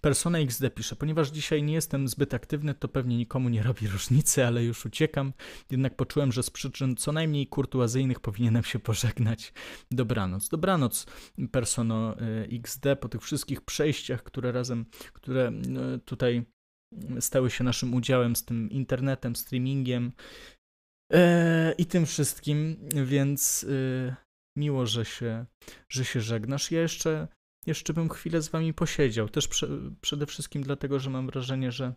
[0.00, 4.46] Persona XD pisze, ponieważ dzisiaj nie jestem zbyt aktywny, to pewnie nikomu nie robi różnicy,
[4.46, 5.32] ale już uciekam.
[5.70, 9.52] Jednak poczułem, że z przyczyn co najmniej kurtuazyjnych powinienem się pożegnać.
[9.90, 10.48] Dobranoc.
[10.48, 11.06] Dobranoc,
[11.52, 15.52] Persono y, XD, po tych wszystkich przejściach, które razem, które
[15.96, 16.44] y, tutaj
[17.20, 20.12] stały się naszym udziałem z tym internetem, streamingiem
[21.12, 24.14] e, i tym wszystkim, więc y,
[24.58, 25.46] miło, że się,
[25.88, 26.70] że się żegnasz.
[26.70, 27.28] Ja jeszcze
[27.66, 29.28] jeszcze bym chwilę z wami posiedział.
[29.28, 29.68] Też prze,
[30.00, 31.94] przede wszystkim dlatego, że mam wrażenie, że,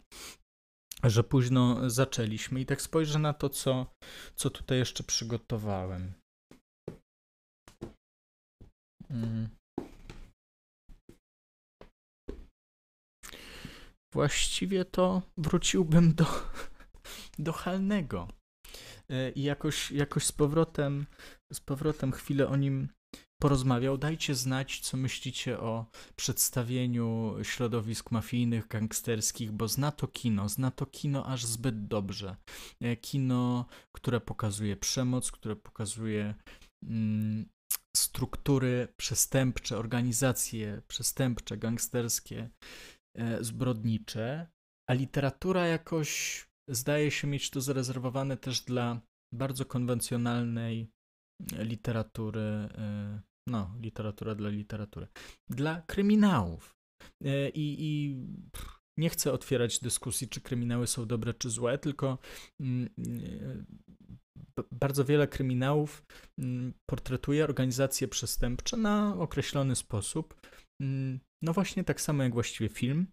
[1.04, 2.62] że późno zaczęliśmy.
[2.62, 3.94] I tak spojrzę na to, co,
[4.36, 6.14] co tutaj jeszcze przygotowałem.
[9.10, 9.50] Mm.
[14.14, 16.26] Właściwie to wróciłbym do,
[17.40, 18.28] do Halnego.
[19.10, 21.06] E, I jakoś, jakoś z powrotem,
[21.54, 22.90] z powrotem chwilę o nim
[23.42, 23.98] porozmawiał.
[23.98, 25.86] Dajcie znać, co myślicie o
[26.16, 32.36] przedstawieniu środowisk mafijnych, gangsterskich, bo zna to kino, zna to kino aż zbyt dobrze.
[32.82, 33.66] E, kino,
[33.96, 36.36] które pokazuje przemoc, które pokazuje
[36.84, 37.50] mm,
[37.98, 42.50] struktury przestępcze, organizacje przestępcze, gangsterskie,
[43.18, 44.48] e, zbrodnicze,
[44.90, 49.02] a literatura jakoś zdaje się mieć to zarezerwowane też dla
[49.34, 50.92] bardzo konwencjonalnej
[51.58, 55.08] literatury, e, no, literatura dla literatury,
[55.50, 56.76] dla kryminałów.
[57.26, 58.16] E, I, i
[58.98, 62.18] nie chcę otwierać dyskusji, czy kryminały są dobre, czy złe, tylko
[62.60, 66.06] mm, e, bardzo wiele kryminałów
[66.38, 70.42] mm, portretuje organizacje przestępcze na określony sposób.
[70.82, 73.08] Mm, no właśnie tak samo jak właściwie film.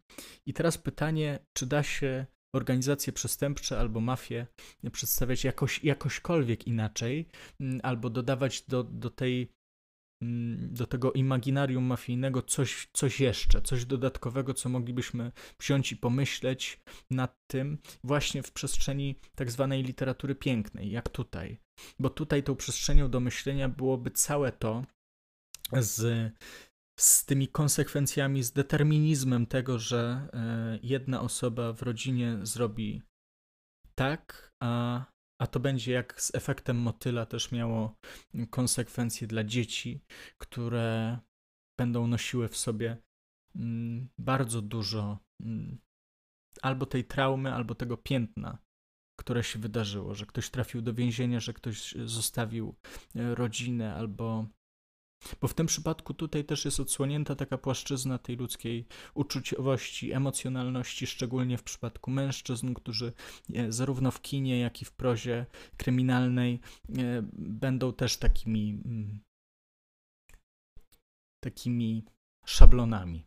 [0.47, 4.47] I teraz pytanie, czy da się organizacje przestępcze albo mafię
[4.93, 7.29] przedstawiać jakoś, jakośkolwiek inaczej,
[7.61, 9.53] mm, albo dodawać do, do tej
[10.57, 17.37] do tego imaginarium mafijnego coś, coś jeszcze, coś dodatkowego, co moglibyśmy wziąć i pomyśleć nad
[17.47, 21.59] tym właśnie w przestrzeni tak zwanej literatury pięknej, jak tutaj.
[21.99, 24.85] Bo tutaj tą przestrzenią do myślenia byłoby całe to
[25.73, 26.33] z
[27.01, 33.03] z tymi konsekwencjami, z determinizmem tego, że e, jedna osoba w rodzinie zrobi
[33.95, 35.05] tak, a,
[35.41, 37.97] a to będzie jak z efektem motyla też miało
[38.51, 40.01] konsekwencje dla dzieci,
[40.39, 41.19] które
[41.79, 42.97] będą nosiły w sobie
[43.57, 45.79] mm, bardzo dużo mm,
[46.63, 48.59] albo tej traumy, albo tego piętna,
[49.21, 52.75] które się wydarzyło, że ktoś trafił do więzienia, że ktoś zostawił
[53.17, 54.47] e, rodzinę, albo
[55.41, 61.59] bo w tym przypadku tutaj też jest odsłonięta taka płaszczyzna tej ludzkiej uczuciowości, emocjonalności, szczególnie
[61.59, 63.13] w przypadku mężczyzn, którzy
[63.55, 65.47] e, zarówno w kinie, jak i w prozie
[65.77, 66.61] kryminalnej
[66.99, 69.21] e, będą też takimi mm,
[71.45, 72.05] takimi
[72.47, 73.27] szablonami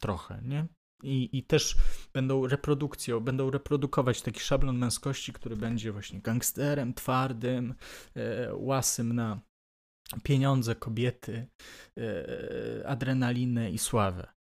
[0.00, 0.66] trochę, nie?
[1.02, 1.76] I, I też
[2.12, 7.74] będą reprodukcją, będą reprodukować taki szablon męskości, który będzie właśnie gangsterem, twardym,
[8.16, 9.40] e, łasym na
[10.22, 11.46] pieniądze, kobiety,
[11.98, 14.32] e, adrenalinę i sławę.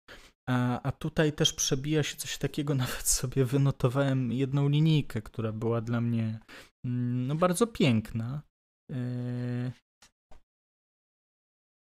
[0.49, 5.81] A, a tutaj też przebija się coś takiego, nawet sobie wynotowałem jedną linijkę, która była
[5.81, 6.39] dla mnie
[6.87, 8.43] mm, no, bardzo piękna.
[8.93, 9.73] E,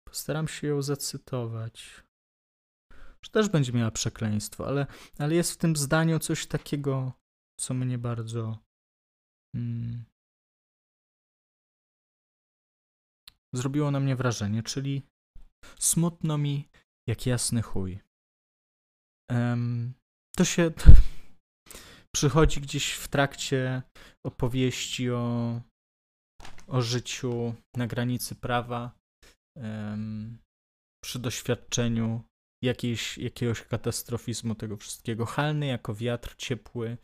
[0.08, 2.02] postaram się ją zacytować.
[3.24, 4.86] Że też będzie miała przekleństwo, ale,
[5.18, 7.12] ale jest w tym zdaniu coś takiego,
[7.60, 8.58] co mnie bardzo.
[9.56, 10.04] Mm,
[13.54, 15.02] zrobiło na mnie wrażenie, czyli
[15.78, 16.68] smutno mi
[17.08, 18.00] jak jasny chuj.
[19.30, 19.94] Um,
[20.36, 20.70] to się
[22.16, 23.82] przychodzi gdzieś w trakcie
[24.26, 25.60] opowieści o,
[26.66, 28.92] o życiu na granicy prawa,
[29.56, 30.38] um,
[31.04, 32.22] przy doświadczeniu
[32.62, 35.26] jakiejś, jakiegoś katastrofizmu tego wszystkiego.
[35.26, 36.98] Halny jako wiatr ciepły,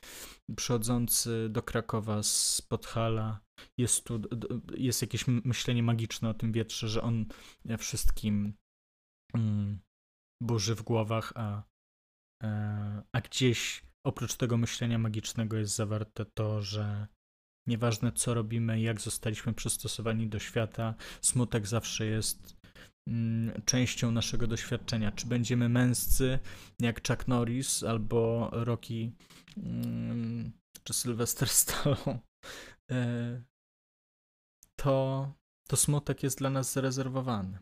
[0.57, 3.41] przychodzący do Krakowa z Podhala.
[3.79, 4.21] Jest tu
[4.77, 7.27] jest jakieś myślenie magiczne o tym wietrze, że on
[7.79, 8.53] wszystkim
[9.35, 9.79] mm,
[10.43, 11.63] burzy w głowach, a,
[12.43, 17.07] e, a gdzieś oprócz tego myślenia magicznego jest zawarte to, że
[17.69, 22.58] nieważne co robimy, jak zostaliśmy przystosowani do świata, smutek zawsze jest
[23.65, 25.13] częścią naszego doświadczenia.
[25.13, 26.39] Czy będziemy męscy
[26.81, 29.13] jak Chuck Norris albo Rocky
[29.57, 30.53] mm,
[30.85, 32.19] czy Sylvester Stallone,
[32.91, 33.43] e,
[34.77, 35.33] to,
[35.69, 37.59] to smutek jest dla nas zarezerwowany.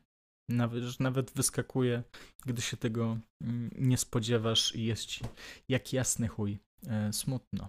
[0.48, 2.02] Nawet, nawet wyskakuje,
[2.46, 5.24] gdy się tego mm, nie spodziewasz i jest ci
[5.68, 7.68] jak jasny chuj e, smutno.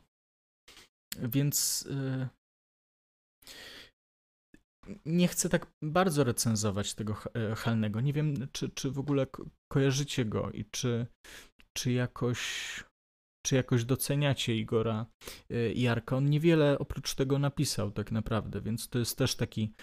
[1.19, 2.29] Więc e,
[5.05, 8.01] nie chcę tak bardzo recenzować tego e, Halnego.
[8.01, 11.07] Nie wiem, czy, czy w ogóle ko kojarzycie go i czy,
[11.73, 12.83] czy jakoś
[13.47, 15.05] czy jakoś doceniacie Igora
[15.51, 16.17] y, Jarka.
[16.17, 19.73] On niewiele oprócz tego napisał tak naprawdę, więc to jest też taki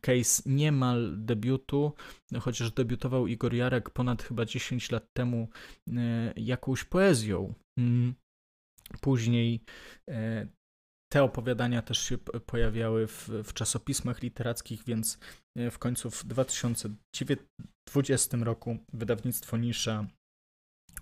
[0.00, 1.92] case niemal debiutu,
[2.40, 5.48] chociaż debiutował Igor Jarek ponad chyba 10 lat temu
[5.88, 5.92] y,
[6.36, 7.54] jakąś poezją.
[7.78, 8.14] Mm.
[9.00, 9.64] Później
[11.12, 15.18] te opowiadania też się pojawiały w, w, czasopismach literackich, więc
[15.70, 20.06] w końcu w 2020 roku wydawnictwo Nisza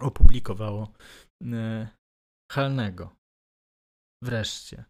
[0.00, 0.92] opublikowało
[2.52, 3.16] Halnego.
[4.24, 4.84] Wreszcie.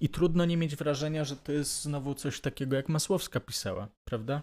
[0.00, 4.42] I trudno nie mieć wrażenia, że to jest znowu coś takiego, jak Masłowska pisała, prawda?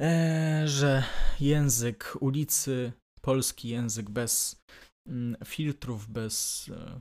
[0.00, 1.04] Eee, że
[1.40, 4.62] język ulicy, polski język bez
[5.08, 7.00] mm, filtrów, bez e,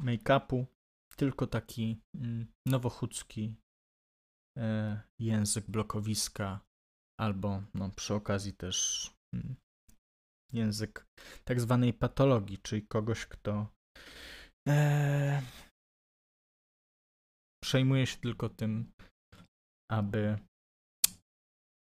[0.00, 0.64] make-upu,
[1.20, 3.54] tylko taki mm, nowochódzki
[4.58, 6.60] e, język blokowiska,
[7.20, 9.56] albo no, przy okazji też mm,
[10.52, 11.06] język
[11.44, 13.72] tak zwanej patologii, czyli kogoś, kto
[14.68, 15.42] e,
[17.64, 18.92] przejmuje się tylko tym,
[19.90, 20.38] aby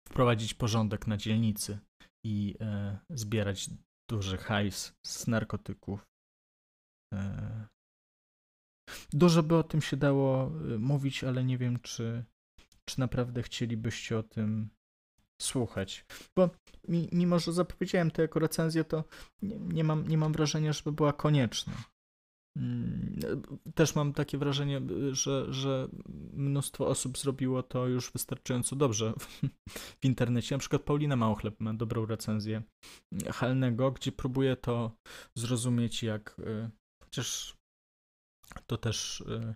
[0.08, 1.78] wprowadzić porządek na dzielnicy
[2.26, 3.70] i e, zbierać
[4.10, 6.06] duży hajs z narkotyków.
[7.14, 7.68] E,
[9.12, 12.24] dużo by o tym się dało e, mówić, ale nie wiem, czy,
[12.84, 14.70] czy naprawdę chcielibyście o tym
[15.42, 16.04] słuchać.
[16.36, 16.50] Bo
[16.88, 19.04] mimo, że zapowiedziałem to jako recenzję, to
[19.42, 21.72] nie, nie, mam, nie mam wrażenia, żeby była konieczna.
[22.56, 23.20] Mm,
[23.74, 24.80] też mam takie wrażenie,
[25.12, 25.88] że, że
[26.32, 29.12] mnóstwo osób zrobiło to już wystarczająco dobrze
[30.00, 30.54] w internecie.
[30.54, 32.62] Na przykład Paulina Małochleb ma dobrą recenzję
[33.32, 34.96] Halnego, gdzie próbuje to
[35.34, 36.70] zrozumieć jak y,
[37.04, 37.56] chociaż
[38.66, 39.54] to też y,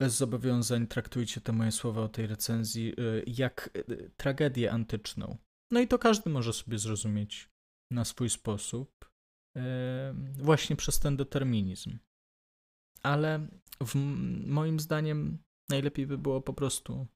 [0.00, 5.38] bez zobowiązań traktujcie te moje słowa o tej recenzji y, jak y, tragedię antyczną.
[5.70, 7.50] No i to każdy może sobie zrozumieć
[7.92, 9.12] na swój sposób,
[10.34, 11.98] właśnie przez ten determinizm.
[13.02, 13.48] Ale
[13.80, 13.94] w,
[14.46, 15.38] moim zdaniem
[15.70, 17.06] najlepiej by było po prostu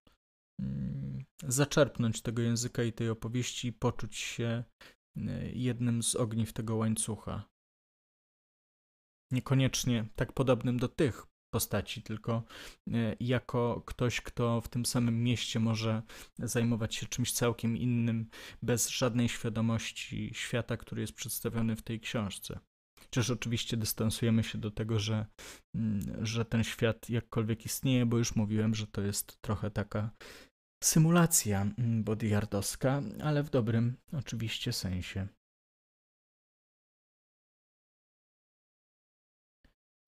[0.61, 4.65] mm, zaczerpnąć tego języka i tej opowieści i poczuć się
[5.53, 7.49] jednym z ogniw tego łańcucha.
[9.31, 12.43] Niekoniecznie tak podobnym do tych postaci, tylko
[12.93, 16.03] e, jako ktoś, kto w tym samym mieście może
[16.39, 18.29] zajmować się czymś całkiem innym,
[18.63, 22.59] bez żadnej świadomości świata, który jest przedstawiony w tej książce.
[23.01, 25.27] Chociaż oczywiście dystansujemy się do tego, że,
[25.75, 30.11] mm, że ten świat jakkolwiek istnieje, bo już mówiłem, że to jest trochę taka
[30.85, 35.29] symulacja mm, bodyguardowska, ale w dobrym oczywiście sensie.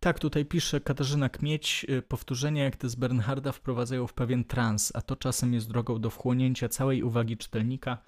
[0.00, 4.92] Tak, tutaj pisze Katarzyna Kmieć, y, powtórzenia jak te z Bernharda wprowadzają w pewien trans,
[4.94, 7.98] a to czasem jest drogą do wchłonięcia całej uwagi czytelnika.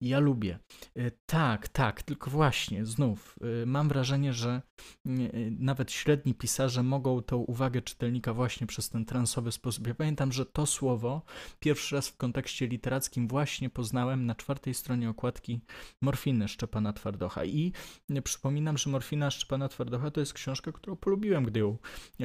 [0.00, 0.58] Ja lubię.
[0.98, 4.62] Y, tak, tak, tylko właśnie, znów, y, mam wrażenie, że
[5.58, 9.86] nawet średni pisarze mogą tą uwagę czytelnika właśnie przez ten transowy sposób.
[9.86, 11.22] Ja pamiętam, że to słowo
[11.60, 15.60] pierwszy raz w kontekście literackim właśnie poznałem na czwartej stronie okładki
[16.02, 17.72] Morfiny Szczepana Twardocha i
[18.24, 21.78] przypominam, że Morfina Szczepana Twardocha to jest książka, którą polubiłem gdy ją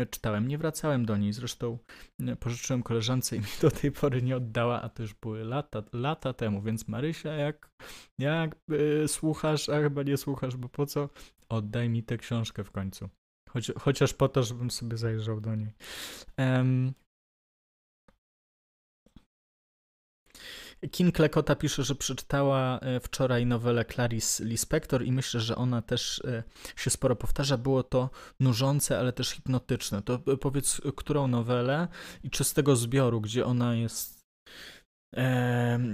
[0.09, 0.47] czytałem.
[0.47, 1.77] Nie wracałem do niej, zresztą
[2.19, 5.83] e, pożyczyłem koleżance i mi do tej pory nie oddała, a to już były lata,
[5.93, 7.69] lata temu, więc Marysia, jak,
[8.19, 11.09] jak yy, słuchasz, a chyba nie słuchasz, bo po co?
[11.49, 13.09] Oddaj mi tę książkę w końcu.
[13.49, 15.73] Choć, chociaż po to, żebym sobie zajrzał do niej.
[16.37, 16.93] Um,
[20.91, 26.21] Kin Klekota pisze, że przeczytała e, wczoraj nowelę Clarice Lispector i myślę, że ona też
[26.25, 26.43] e,
[26.75, 27.57] się sporo powtarza.
[27.57, 28.09] Było to
[28.39, 30.01] nużące, ale też hipnotyczne.
[30.01, 31.87] To e, powiedz, którą nowelę
[32.23, 34.15] i czy z tego zbioru, gdzie ona jest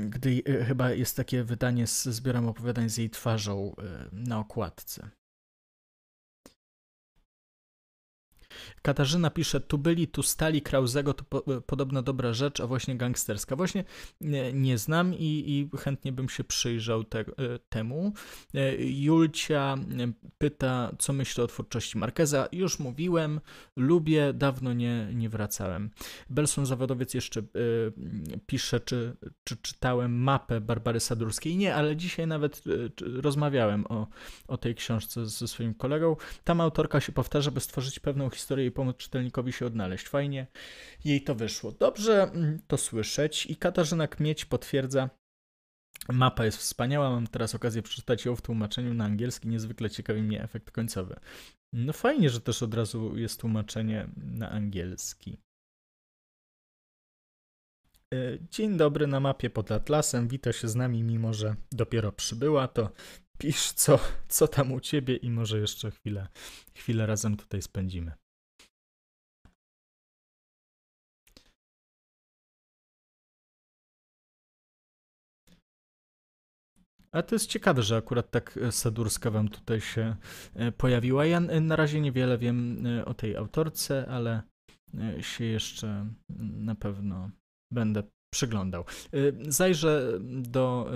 [0.10, 3.76] gdy chyba jest takie wydanie z zbiorem opowiadań z jej twarzą
[4.12, 5.10] na okładce.
[8.82, 12.96] Katarzyna pisze, tu byli, tu stali Krauzego, to po, e, podobno dobra rzecz, a właśnie
[12.96, 13.56] gangsterska.
[13.56, 13.84] Właśnie
[14.22, 17.26] nie, nie znam i, i, chętnie bym się przyjrzał te, e,
[17.70, 18.14] temu.
[18.54, 19.78] E, Julcia
[20.38, 22.48] pyta, co myślę o twórczości Markeza.
[22.52, 23.40] Już mówiłem,
[23.76, 25.90] lubię, dawno nie, nie wracałem.
[26.30, 27.44] Belson Zawodowiec jeszcze
[28.48, 31.58] pisze, czy, czy czytałem mapę Barbary Sadurskiej.
[31.58, 32.64] Nie, ale dzisiaj nawet
[33.00, 34.08] rozmawiałem o,
[34.48, 36.16] o tej książce ze swoim kolegą.
[36.44, 40.08] Tam autorka się powtarza, by stworzyć pewną historię i pomóc czytelnikowi się odnaleźć.
[40.08, 40.48] Fajnie
[41.06, 41.72] jej to wyszło.
[41.72, 45.10] Dobrze mm, to słyszeć i Katarzyna Kmieć potwierdza,
[46.10, 50.44] Mapa jest wspaniała, mam teraz okazję przeczytać ją w tłumaczeniu na angielski, niezwykle ciekawi mnie
[50.44, 51.16] efekt końcowy.
[51.74, 55.38] No fajnie, że też od razu jest tłumaczenie na angielski.
[58.14, 62.68] E, dzień dobry na mapie pod Atlasem, wita się z nami, mimo że dopiero przybyła,
[62.68, 62.90] to
[63.38, 66.28] pisz co, co tam u ciebie i może jeszcze chwilę,
[66.76, 68.12] chwilę razem tutaj spędzimy.
[77.12, 80.16] A to jest ciekawe, że akurat tak e, Sadurska wam tutaj się
[80.56, 81.26] e, pojawiła.
[81.26, 84.42] Ja e, na razie niewiele wiem o tej autorce, ale
[85.22, 86.08] się jeszcze
[86.40, 87.30] na pewno
[87.74, 88.04] będę
[88.34, 88.86] przyglądał.
[89.48, 90.92] Zajrzę do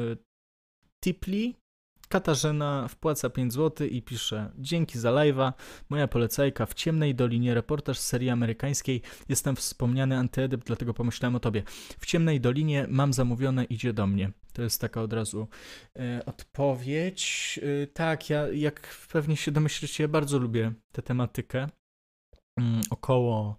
[1.03, 1.55] Tipli,
[2.09, 5.53] Katarzyna wpłaca 5 zł i pisze: Dzięki za live'a.
[5.89, 9.01] Moja polecajka w ciemnej dolinie, reportaż z serii amerykańskiej.
[9.29, 11.63] Jestem wspomniany antyedyp, dlatego pomyślałem o tobie.
[11.99, 14.31] W ciemnej dolinie mam zamówione, idzie do mnie.
[14.53, 15.47] To jest taka od razu
[15.99, 17.59] e, odpowiedź.
[17.83, 21.69] E, tak, ja jak pewnie się domyślicie, ja bardzo lubię tę tematykę
[22.59, 23.57] mm, około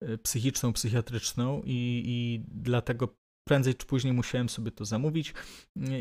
[0.00, 3.08] e, psychiczną, psychiatryczną i, i dlatego
[3.44, 5.34] prędzej czy później musiałem sobie to zamówić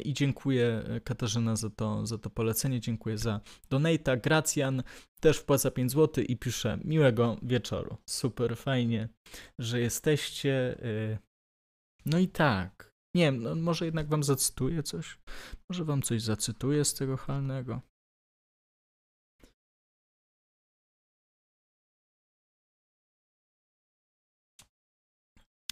[0.03, 4.17] i dziękuję Katarzyna za to, za to polecenie, dziękuję za donata.
[4.17, 4.83] Gracjan
[5.19, 7.97] też wpłaca 5 zł i pisze miłego wieczoru.
[8.09, 9.09] Super, fajnie,
[9.59, 10.77] że jesteście.
[10.83, 11.17] Y,
[12.05, 12.93] no i tak.
[13.15, 15.19] Nie wiem, no może jednak wam zacytuję coś.
[15.69, 17.81] Może wam coś zacytuję z tego halnego.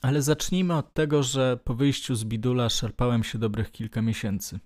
[0.02, 4.60] Ale zacznijmy od tego, że po wyjściu z bidula szarpałem się dobrych kilka miesięcy.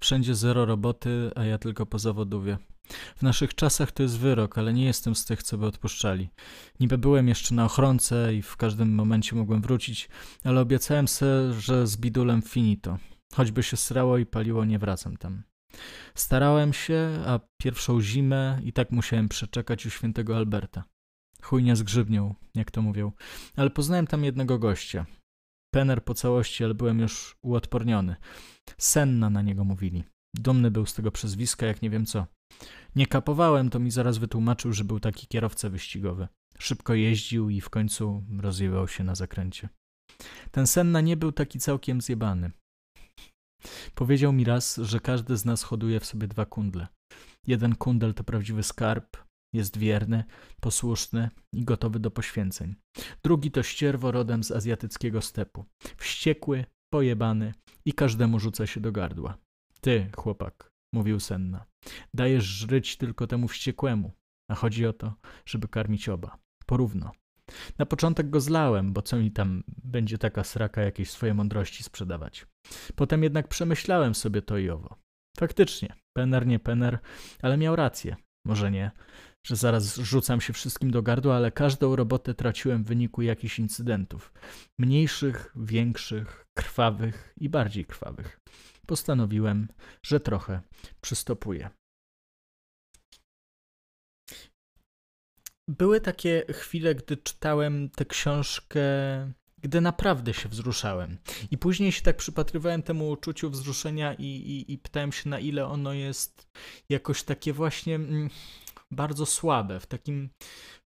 [0.00, 2.58] Wszędzie zero roboty, a ja tylko po zawodowie.
[3.16, 6.28] W naszych czasach to jest wyrok, ale nie jestem z tych, co by odpuszczali.
[6.80, 10.08] Niby byłem jeszcze na ochronce i w każdym momencie mogłem wrócić,
[10.44, 12.98] ale obiecałem se, że z bidulem finito.
[13.34, 15.42] Choćby się srało i paliło, nie wracam tam.
[16.14, 20.84] Starałem się, a pierwszą zimę i tak musiałem przeczekać u świętego Alberta.
[21.46, 23.12] Chujnia z grzybnią, jak to mówią.
[23.56, 25.06] Ale poznałem tam jednego gościa.
[25.74, 28.16] Penner po całości, ale byłem już uodporniony.
[28.78, 30.04] Senna na niego mówili.
[30.36, 32.26] Dumny był z tego przezwiska, jak nie wiem co.
[32.96, 36.28] Nie kapowałem, to mi zaraz wytłumaczył, że był taki kierowca wyścigowy.
[36.58, 39.68] Szybko jeździł i w końcu rozjewał się na zakręcie.
[40.50, 42.50] Ten Senna nie był taki całkiem zjebany.
[43.94, 46.86] Powiedział mi raz, że każdy z nas hoduje w sobie dwa kundle.
[47.46, 49.25] Jeden kundel to prawdziwy skarb,
[49.56, 50.24] jest wierny,
[50.60, 52.74] posłuszny i gotowy do poświęceń.
[53.24, 55.64] Drugi to ścierwo rodem z azjatyckiego stepu.
[55.96, 57.54] Wściekły, pojebany
[57.84, 59.38] i każdemu rzuca się do gardła.
[59.80, 61.64] Ty, chłopak, mówił Senna,
[62.14, 64.12] dajesz żryć tylko temu wściekłemu,
[64.50, 65.14] a chodzi o to,
[65.46, 66.38] żeby karmić oba.
[66.66, 67.12] Porówno.
[67.78, 72.46] Na początek go zlałem, bo co mi tam będzie taka sraka jakiejś swojej mądrości sprzedawać.
[72.96, 74.96] Potem jednak przemyślałem sobie to i owo.
[75.38, 76.98] Faktycznie, pener nie pener,
[77.42, 78.16] ale miał rację.
[78.46, 78.90] Może nie,
[79.46, 84.32] że zaraz rzucam się wszystkim do gardła, ale każdą robotę traciłem w wyniku jakichś incydentów.
[84.78, 88.40] Mniejszych, większych, krwawych i bardziej krwawych.
[88.86, 89.68] Postanowiłem,
[90.02, 90.60] że trochę
[91.00, 91.70] przystopuję.
[95.68, 98.80] Były takie chwile, gdy czytałem tę książkę,
[99.58, 101.18] gdy naprawdę się wzruszałem.
[101.50, 105.66] I później się tak przypatrywałem temu uczuciu wzruszenia i, i, i pytałem się, na ile
[105.66, 106.48] ono jest
[106.88, 107.94] jakoś takie właśnie.
[107.94, 108.30] Mm,
[108.92, 110.30] bardzo słabe, w takim,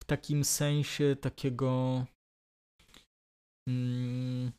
[0.02, 2.04] w takim sensie takiego
[3.68, 4.52] mm,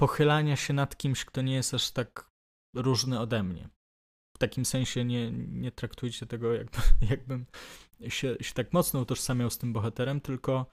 [0.00, 2.30] pochylania się nad kimś, kto nie jest aż tak
[2.76, 3.68] różny ode mnie.
[4.36, 6.78] W takim sensie nie, nie traktujcie tego, jakby,
[7.10, 7.46] jakbym
[8.08, 10.66] się, się tak mocno utożsamiał z tym bohaterem, tylko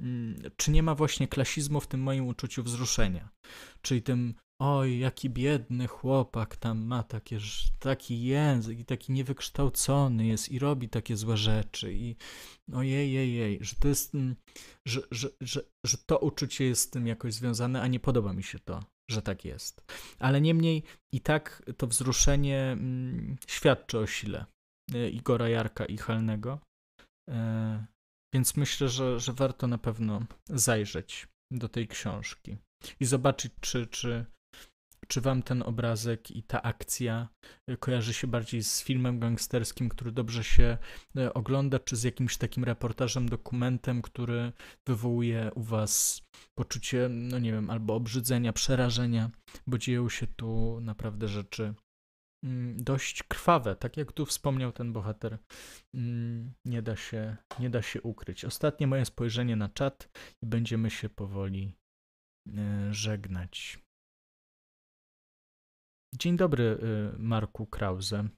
[0.00, 3.28] mm, czy nie ma właśnie klasizmu w tym moim uczuciu wzruszenia?
[3.82, 7.38] Czyli tym oj, jaki biedny chłopak tam ma takie,
[7.78, 12.16] taki język i taki niewykształcony jest i robi takie złe rzeczy i
[12.72, 14.36] ojej, jej, jej, że to jest, mm,
[14.86, 18.42] że, że, że, że to uczucie jest z tym jakoś związane, a nie podoba mi
[18.42, 19.92] się to, że tak jest.
[20.18, 20.82] Ale niemniej
[21.12, 24.46] i tak to wzruszenie mm, świadczy o sile
[24.94, 26.58] e, Igora Jarka i Halnego.
[27.30, 27.86] E,
[28.34, 32.56] więc myślę, że, że warto na pewno zajrzeć do tej książki
[33.00, 34.26] i zobaczyć, czy, czy,
[35.12, 37.28] czy wam ten obrazek i ta akcja
[37.66, 40.78] e, kojarzy się bardziej z filmem gangsterskim, który dobrze się
[41.16, 44.52] e, ogląda, czy z jakimś takim reportażem, dokumentem, który
[44.88, 46.22] wywołuje u was
[46.58, 49.30] poczucie, no nie wiem, albo obrzydzenia, przerażenia,
[49.66, 51.74] bo dzieją się tu naprawdę rzeczy
[52.44, 55.38] mm, dość krwawe, tak jak tu wspomniał ten bohater,
[55.94, 58.44] mm, nie da się, nie da się ukryć.
[58.44, 60.08] Ostatnie moje spojrzenie na czat
[60.42, 61.74] i będziemy się powoli
[62.56, 63.82] e, żegnać.
[66.18, 66.78] Dzień dobry,
[67.14, 68.28] y, Marku Krause.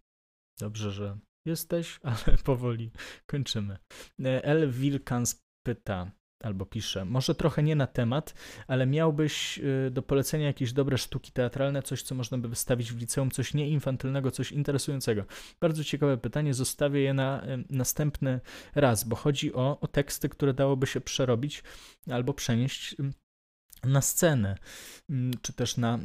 [0.61, 2.91] Dobrze, że jesteś, ale powoli
[3.27, 3.79] kończymy.
[4.25, 4.71] E, L.
[4.71, 6.11] Wilkans pyta,
[6.45, 8.35] albo pisze, może trochę nie na temat,
[8.67, 12.99] ale miałbyś y, do polecenia jakieś dobre sztuki teatralne, coś, co można by wystawić w
[12.99, 15.25] liceum, coś nieinfantylnego, coś interesującego.
[15.61, 18.41] Bardzo ciekawe pytanie, zostawię je na y, następny
[18.75, 21.63] raz, bo chodzi o, o teksty, które dałoby się przerobić
[22.11, 22.97] albo przenieść
[23.85, 24.59] na scenę,
[25.43, 25.99] czy też na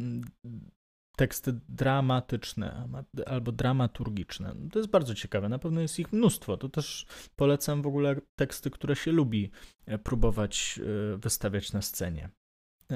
[1.20, 2.88] teksty dramatyczne
[3.26, 4.56] albo dramaturgiczne.
[4.72, 6.58] To jest bardzo ciekawe, na pewno jest ich mnóstwo.
[6.58, 7.06] To też
[7.36, 9.52] polecam w ogóle teksty, które się lubi
[9.86, 10.80] e, próbować
[11.14, 12.30] e, wystawiać na scenie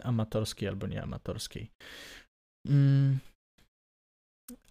[0.04, 1.72] amatorskiej albo nieamatorskiej.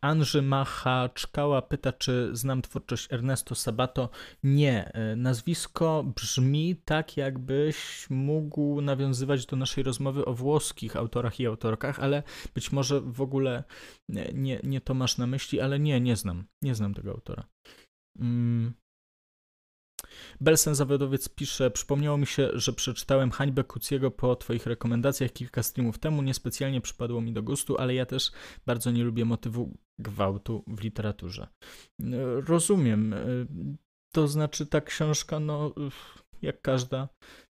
[0.01, 4.11] Anży Machaczkała pyta, czy znam twórczość Ernesto Sabato.
[4.43, 4.93] Nie.
[4.93, 12.01] E, nazwisko brzmi tak, jakbyś mógł nawiązywać do naszej rozmowy o włoskich autorach i autorkach,
[12.01, 12.23] ale
[12.55, 13.65] być może w ogóle
[14.35, 16.45] nie, nie to masz na myśli, ale nie, nie znam.
[16.63, 17.45] Nie znam tego autora.
[18.19, 18.82] Mm.
[20.41, 25.99] Belsen Zawodowiec pisze, przypomniało mi się, że przeczytałem Hańbę Kuciego po twoich rekomendacjach kilka streamów
[25.99, 28.33] temu, niespecjalnie przypadło mi do gustu, ale ja też
[28.67, 31.47] bardzo nie lubię motywu gwałtu w literaturze.
[32.47, 33.15] Rozumiem,
[34.15, 35.75] to znaczy ta książka, no
[36.43, 37.09] jak każda,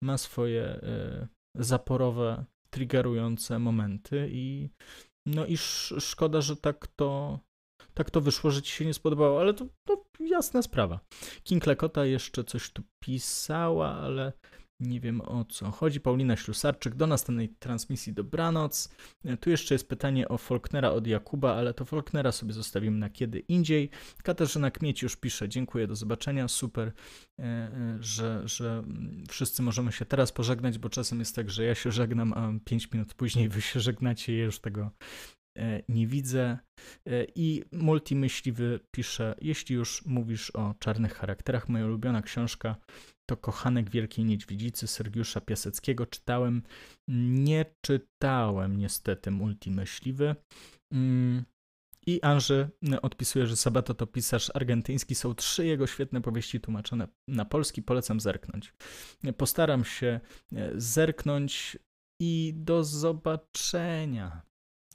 [0.03, 4.69] ma swoje e, zaporowe, triggerujące momenty i
[5.25, 5.57] no i
[5.99, 7.39] szkoda, że tak to
[7.93, 10.02] tak to wyszło, że ci się nie spodobało, ale to, to
[10.33, 10.99] jasna sprawa.
[11.43, 14.33] King Lekota jeszcze coś tu pisała, ale
[14.79, 15.99] nie wiem o co chodzi.
[15.99, 18.89] Paulina Ślusarczyk, do następnej transmisji dobranoc.
[19.39, 23.39] Tu jeszcze jest pytanie o Faulknera od Jakuba, ale to Faulknera sobie zostawimy na kiedy
[23.39, 23.89] indziej.
[24.23, 26.91] Katarzyna Kmieć już pisze, dziękuję, do zobaczenia, super,
[27.39, 28.83] e, e, że, że
[29.29, 32.91] wszyscy możemy się teraz pożegnać, bo czasem jest tak, że ja się żegnam, a 5
[32.91, 35.42] minut później wy się żegnacie, ja już tego E,
[35.89, 36.57] nie widzę.
[37.07, 42.75] E, I multimyśliwy pisze, jeśli już mówisz o czarnych charakterach, moja ulubiona książka
[43.25, 46.05] to Kochanek Wielkiej Niedźwiedzicy Sergiusza Piaseckiego.
[46.05, 46.63] Czytałem,
[47.07, 50.35] nie czytałem niestety multimyśliwy.
[50.91, 51.43] Mm,
[52.05, 52.69] I Anży
[53.01, 55.15] odpisuje, że Sabato to pisarz argentyński.
[55.15, 57.83] Są trzy jego świetne powieści tłumaczone na polski.
[57.83, 58.73] Polecam zerknąć.
[59.37, 60.19] Postaram się
[60.55, 61.77] e, zerknąć
[62.21, 64.41] i do zobaczenia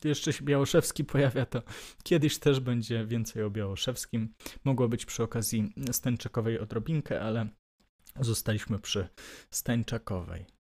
[0.05, 1.63] jeszcze się Białoszewski pojawia, to
[2.03, 4.35] kiedyś też będzie więcej o Białoszewskim.
[4.65, 7.49] Mogło być przy okazji Stańczakowej odrobinkę, ale
[8.21, 9.09] zostaliśmy przy
[9.51, 10.58] Stańczakowej.